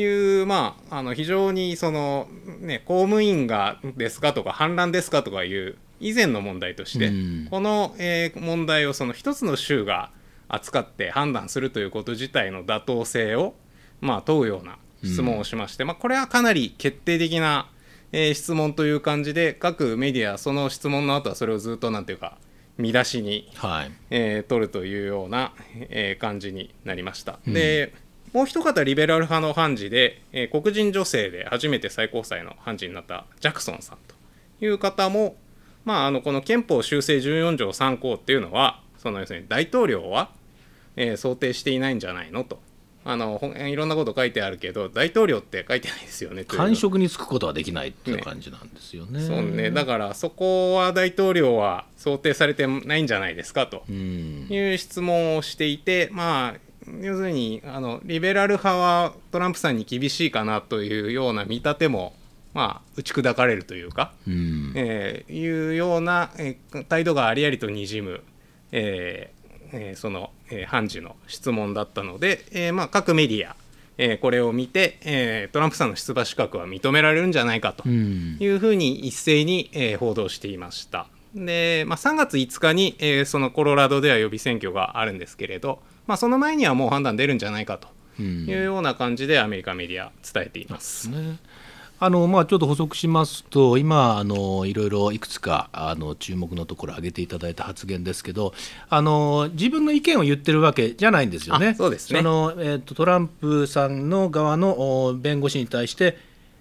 [0.01, 2.29] いうまああの非常にその
[2.61, 10.11] ね公務員がですかとか反乱ですかとかいう以前の問題として、うん、この、えー、問題をその一つの州が
[10.49, 13.55] 扱って判断するということ自体の妥当性を
[14.01, 17.69] まあ問うような質問をしまして、うん、まあ、これはかなり決定的な
[18.13, 22.39] えー、質問という感じで各メディアその質問の後はそれをずっとなんていうか
[22.77, 25.53] 見出しに、はい、えー、取るというような、
[25.91, 27.39] えー、感じになりました。
[27.47, 27.93] うん、で
[28.33, 34.15] もう一方リベラル派の判事で、えー、黒人女性で初めて最高裁の判事になったジャクソンさんと
[34.65, 35.37] いう方も、
[35.85, 40.31] まあ、あのこの憲法修正14条3項っていうのはその要するに大統領は、
[40.97, 42.61] えー、想定していないんじゃないのと。
[43.03, 49.21] あのいろんなこと書いてあるけど大統領って書いてないですよね官職に就くことはできないっていう感じなんですよね。
[49.21, 49.71] ねそうね。
[49.71, 53.85] だからそこは大統領は想定されてないんじゃないですかと。
[53.91, 56.70] いう質問をしていてまあ
[57.01, 62.15] 要するにあのリベラル派はトランプさんに厳しいかなというような見立ても
[62.53, 68.23] まあ、打ち砕かれるというか、うん、えー、いうような、えー、態度がありありとにじむ、
[68.73, 69.33] え
[69.73, 73.55] えー、その、えー、判事の質問だったので、えーまあ、各メディア、
[73.99, 81.07] えー、これを見て、えー、トランプさんの出馬資格は認められるんじゃないかというふうに一斉に、えー、報道していました。
[81.35, 85.81] で、まあ、3月5日に、えー、そのコロラドでは予備選挙があるんですけれど、
[86.11, 87.87] まあ、その前にはもう判断出るんじゃないかと
[88.21, 91.09] いうような感じでアメリカメディア伝えています。
[91.09, 91.39] ね。
[92.01, 98.53] あのまあ、ちょっと補足しますと、今あの、いろいろいくつかあの注目のところ挙げていただいた発言ですけど、
[98.89, 101.75] あの自分の意見を言ってるわけじゃないんですよね。
[101.75, 102.19] そうですね。
[102.19, 106.19] そのえーと、トランプさんの側の弁護士に対して、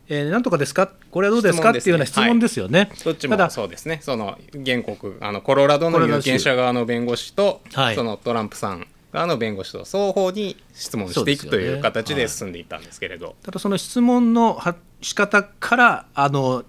[0.10, 2.80] えー、なんとかですか、これはどうですか、ね、っていうような質問ですよね。
[2.80, 14.60] はい、どっちもそうですね、その原告、あのコロラドの有権者側の弁護士と、はい、そのトランプさん側の弁護士と双方に質問していくという形で進んでいったんですけれど、ねはい、ただその質問の
[15.01, 16.64] 仕方からあの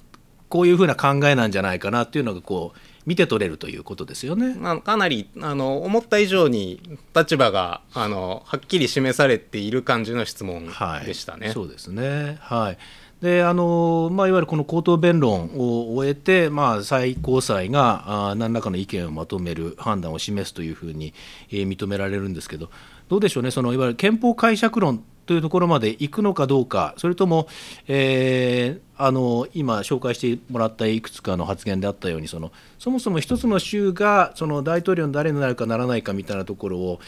[0.48, 4.54] こういうふうな考えなんじゃないかなっていうのがこう見て取れるということですよね。
[4.54, 10.66] まあ、かなりあの思った以上に立場があのはっきり示されている感じの質問
[11.04, 11.46] でしたね。
[11.46, 12.38] はい、そうですね。
[12.40, 12.78] はい。
[13.20, 21.12] であのまあ、いわゆるこの口頭弁論を終えて、まあ、最高裁があ何らかの意見をまとめる判断を示すというふうに、
[21.50, 22.70] え、認められるんですけど、
[23.10, 27.46] どうでしょうね、そのいわゆる憲法解釈論というところまでいくのかどうか、それとも、
[27.88, 37.00] えー、あの今、紹介してもらったいくつかの発言であったように、そのそもそも一つの州がその大統領の誰になるかならないかみたいなところを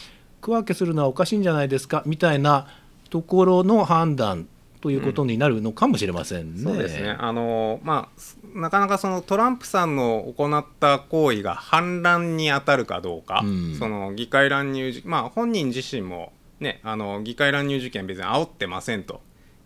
[0.42, 2.66] 区分けするのはおかしいんじゃないですかみたいな
[3.08, 4.46] ところの判断
[4.82, 6.62] ということになるのかもしれませんね。
[6.62, 7.16] そうですね。
[7.16, 13.76] あの、まあなかなかそのトランプさんの行った行為が反乱に当たるかどうか、うん。
[13.78, 19.20] その議会乱入事まあ本人自身もねあの議会乱入事件別に煽ってませんと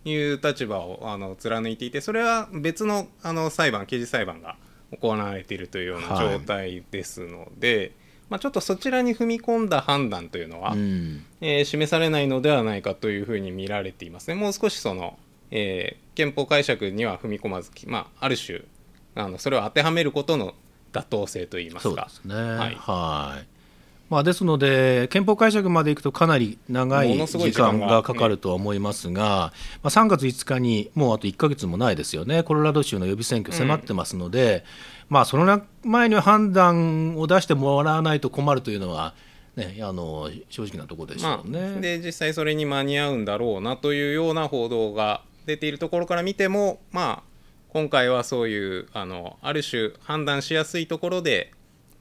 [0.04, 4.56] いう立場をあの貫いていてそれは別のあの裁判刑事裁判が
[5.00, 7.92] 行われているというようなはい状態ですので、
[8.28, 14.34] まあ、ちょっとそちらに踏み込んだ判断というのは、うんえー示されないのではないかというふうに見られていますね。
[14.34, 15.18] もう少しその、
[15.50, 18.62] えー憲法解釈には踏み込まず、まあ、ある種
[19.14, 20.54] あのそれを当てはめることの
[20.92, 22.56] 妥当性といいますかそうですね。
[22.56, 23.46] はいはい。
[24.08, 29.52] まあですので憲法解釈までいくとかなり長い時間ががかかるとは思いますが、
[29.82, 32.42] まあ3月5日にもうあと1ヶ月もないですよね。
[32.44, 34.64] コロラド州の予備選挙迫ってますので、
[35.08, 39.14] まあその前には判断を出してもらわないと困るというのは
[39.56, 41.74] ねあの正直なところでしょまうね。
[41.78, 47.36] あ、で実際それに間に合うんだろうなというような報道が出ているところから見てもまあ
[47.68, 51.52] 今回はそういうあのある種判断しやすいところで、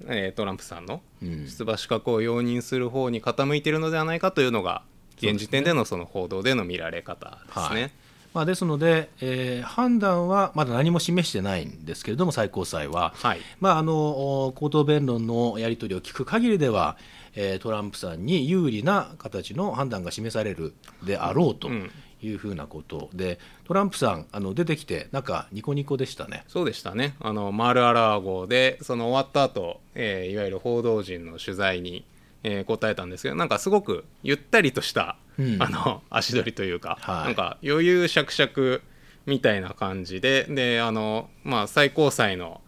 [0.08, 4.84] えートランプさんのうん出馬資格を容認する方に傾いているのではないかというのが
[5.18, 7.92] 現時点でのその報道での見られ方ですね。
[8.36, 13.40] はいまあ、ですので、えー判断はまだ何も示してないんですけれども最高裁は、はい。
[13.60, 16.98] まあ、あの口頭弁論のやり取りを聞く限りでは、
[17.36, 20.74] えートランプさんに有利な形の判断が示される
[21.04, 21.92] であろうとうん。
[22.22, 26.44] いうふうなことで、トランプさんあの出てきてなんかニコニコでしたね。
[26.48, 27.16] そうでしたね。
[27.20, 32.04] あのマール・ア・ラーゴでその終わった後、えーいわゆる報道陣の取材に、
[32.44, 35.25] えー答えたんですけどなんかすごくゆったりとした、うん
[35.60, 38.82] あの足取りというか、はいなんか余裕しゃくしゃく
[39.26, 42.62] みたいな感じでであの、まあ、最高裁の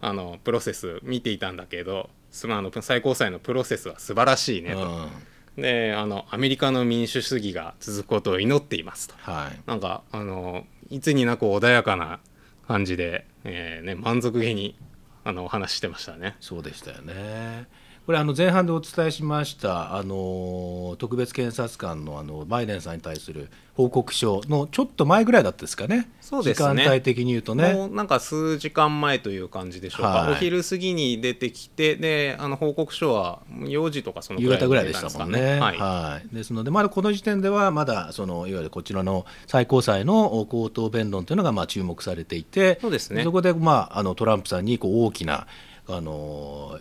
[0.00, 4.78] あのプロセス見ていたんだけどすまああの最高裁のプロセスは素晴らしいねと。
[4.78, 5.08] うん
[5.56, 9.14] であのアメリカの民主主義が続くことを祈っていますと。
[9.18, 12.20] はいなんかあのいつになく穏やかな
[12.66, 14.76] 感じで、えーね、満足げに
[15.24, 16.36] あのお話ししてましたね。
[16.40, 17.66] そうでしたよね。
[18.10, 26.10] これあの前半でお伝えしましたあの特別検察官のあのバイデンさんに対する報告書のちょっと前ぐらいだったですかね。
[26.20, 26.82] そうですね。
[26.82, 27.72] 時間帯的に言うとね。
[27.72, 30.32] もうなんか数時間前という感じでしょうか、はい。
[30.32, 35.60] お昼過ぎに出てきてであの報告書は4時とかその夕方ぐらいでしたもんね。
[35.60, 35.78] はい。
[35.78, 36.34] はい。
[36.34, 43.22] ですので、まだこの時点では、まだそのいわゆるこちらの最高裁の口頭弁論というのがまあ注目されていて、そうですね。
[43.22, 45.46] そこで、まあ、あのトランプさんにこう大きな
[45.88, 46.80] あの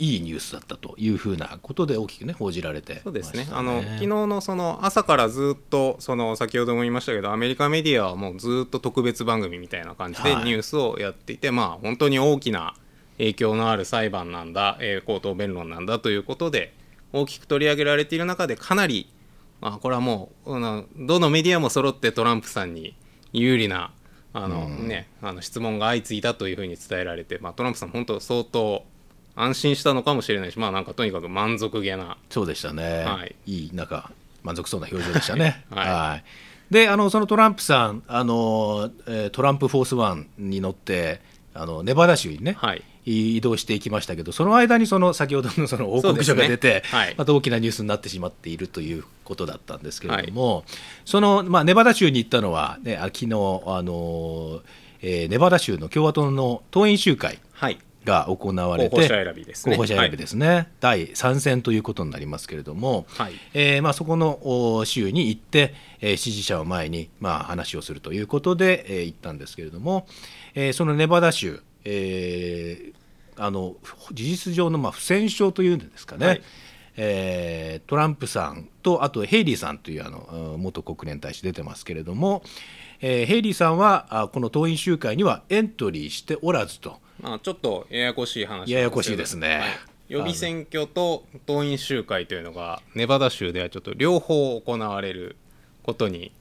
[0.00, 3.46] いいニュースだったというふうなことで大きくね報じられてそうですね。
[3.52, 10.44] あの昨日のその朝からずっとその先ほども言いましたけどアメリカメディアはもうずっと特別番組みたいな感じではい。
[10.44, 12.74] ニュースをやっていて、まあ本当に大きな
[13.18, 16.72] 影響のある裁判なんだ、えー口頭弁論なんだということで
[17.12, 19.12] 大きく取り上げられている中でかなり、
[19.60, 22.96] まあ、これはもううんどのメディアも揃ってトランプさんに
[23.34, 23.92] 有利な
[24.32, 28.84] あの、ね、あの質問が相次いだというふうに伝えられて、まあ、トランプさん本当相当
[29.34, 32.16] 安心したのかもしれないしまあなんかとにかく満足げな。
[32.28, 33.34] そうでしたね、はい。
[33.46, 34.10] いいなんか
[34.42, 35.64] 満足そうな表情でしたね。
[35.70, 36.24] はい。
[36.72, 41.20] であのそのトランプさんあの、えートランプフォースワンに乗って
[41.54, 42.82] あのネバダ州にね、はい。
[43.06, 46.82] 移動していきましたけどその間にその先ほどのその報告書が出て、ね。
[46.84, 47.14] はい。
[47.16, 50.64] また大きなニュースになってしまっているということだったんですけれども、
[51.04, 53.26] その、まあ、ネバダ州に行ったのは、ね、あ昨日
[53.66, 54.60] あの、
[55.02, 57.78] えーネバダ州の共和党の党員集会はい
[58.10, 59.76] が行われて候補者選びですね。
[59.76, 63.32] 候補者選びですね、第3戦ということになりますけれども、はい。
[63.54, 64.40] えーまあ、そこの
[64.78, 70.06] お州に行って、えー支持者を前に、まあ、話をするということで、えー行ったんですけれども、
[70.54, 73.00] えーそのネバダ州、えー
[73.42, 73.76] あの
[74.12, 76.42] 事実上のまあ不戦勝というんですかね、はい。
[76.96, 82.42] えートランプさんとあとヘイリーさんというあのうん元国連大使出てますけれども、
[83.00, 86.98] えーヘイリーさんはあこの党員集会にはエントリーしておらずと。
[87.22, 89.58] まあ、ちょっとややこしい話ややこしいですね。
[89.58, 89.68] はい。
[90.08, 95.36] 予備選挙と党員集会というのがネバダ州ではちょっと両方行われる
[95.84, 96.32] ことに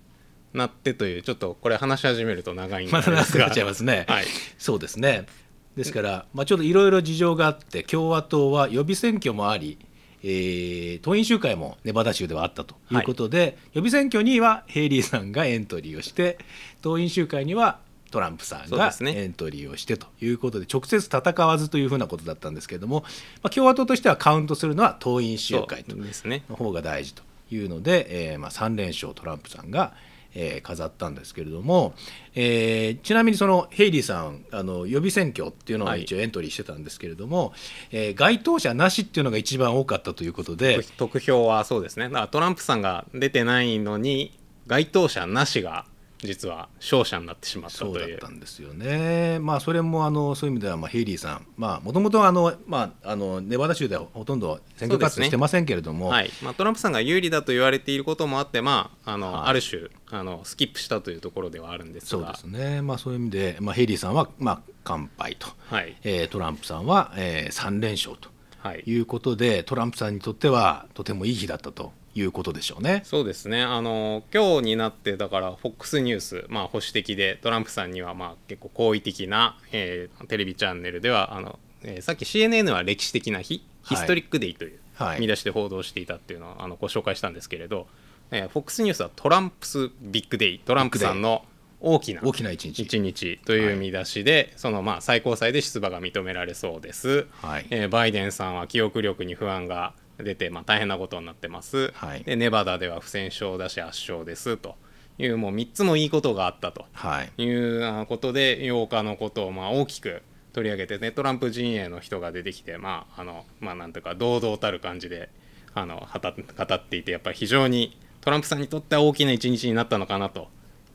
[0.53, 3.45] なってというちょっとこれ話し始めると長いんまだですが。
[3.45, 4.05] なくなっちゃいますね。
[4.07, 4.25] はい。
[4.57, 5.27] そうですね。
[5.75, 9.77] ですから、まあ、ちょっといろいろ事情があって、共和党は予備選挙もあり、
[10.23, 16.39] えー党員集会もネバダ州ではあったということで、予備選挙にはヘイリーさんがエントリーをして、
[16.81, 17.79] 党員集会には
[18.11, 23.01] トランプさんがエントリーをしてということで、直接戦わずというふうなことだったんですけれども、
[23.43, 26.43] まあ、共和党としてはカウントするのは党員集会とそうですね。
[26.49, 29.93] の方が大事というので、えーまあ、3連勝トランプさんが、
[30.35, 31.95] えー飾ったんですけれども、
[32.35, 36.03] えーちなみにそのヘイリーさんあの予備選挙っていうのをはい。
[36.03, 37.53] 一応エントリーしてたんですけれども、
[37.91, 42.05] えー該当者なしっていうのが一番多かったということで、得票はそうですね。
[42.05, 44.37] だからトランプさんが出てないのに
[44.67, 45.85] 該当者なしが
[46.21, 49.39] 実は勝者になってしまったそうだっというたんですよね。
[49.39, 56.31] まあそれもあのそういう意味ではまあヘイリーさん、まあもともとあのまああのネバダ州ではほとんど選挙活動してませんけれども、はい。
[56.43, 59.43] まあ、トランプさんが有利だと言われていることもあって、まああのはい。
[59.47, 62.35] ある種あのスキップしたというところではあるんですが。
[62.35, 62.81] そうですね。
[62.81, 65.95] まあそういう意味でまあヘイリーさんはまあ完敗と、はい。
[66.03, 68.83] えートランプさんは、えー、3連勝とはい。
[68.85, 73.01] いうことで、トランプさんにとってはとてもいい日だったということでしょうね。
[73.05, 73.61] そうですね。
[73.61, 83.97] あの今日になってだから FOX ニュース、まあ、保守的でトランプさんにはまあ結構好意的な、えーテレビチャンネルではあの、えーさっき CNN は歴史的な日、はい。
[83.97, 85.21] ヒストリックデイというはい。
[85.21, 87.87] 見出しで報道していたっていうのをあのご紹介したんですけれど、
[88.31, 91.45] えー FOX ニュースはトランプスビッグデイトランプさんの
[91.81, 92.83] 大きな大きな一日。
[92.83, 97.67] 一日という見出しで、そのまあ最高裁で出馬が認められそうです、はい。
[97.69, 99.93] えーバイデンさんは記憶力に不安が
[100.23, 104.75] 出て、まあ、大変なことになってます、はいでネバダでは不戦勝だし圧勝ですと
[105.17, 107.43] いうもう3つもいいことがあったとはい。
[107.43, 110.21] いうあことで8日のことをまあ大きく
[110.53, 115.29] 取り上げてねトランプ陣営の人が出てきてまああのまあなんとか堂々たる感じで
[115.73, 120.49] あの語っていてやっぱり非常にトランプさんにとっては大きな一日になったのかなと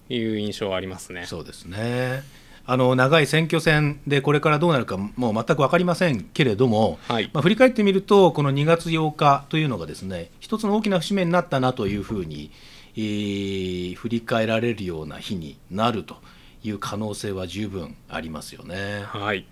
[0.08, 1.26] いう印象はありますね。
[1.26, 2.22] そうですね。
[2.66, 12.50] あの長い選挙戦でこれからどうなるかもう全く分かりませんけれども、はいまあ、振り返ってみるとこの2月8日というのがですね一つの大きな節目になったなというふうに、
[12.96, 16.16] えー振り返られるような日になると
[16.62, 19.04] いう可能性は十分ありますよね。
[19.06, 19.46] はい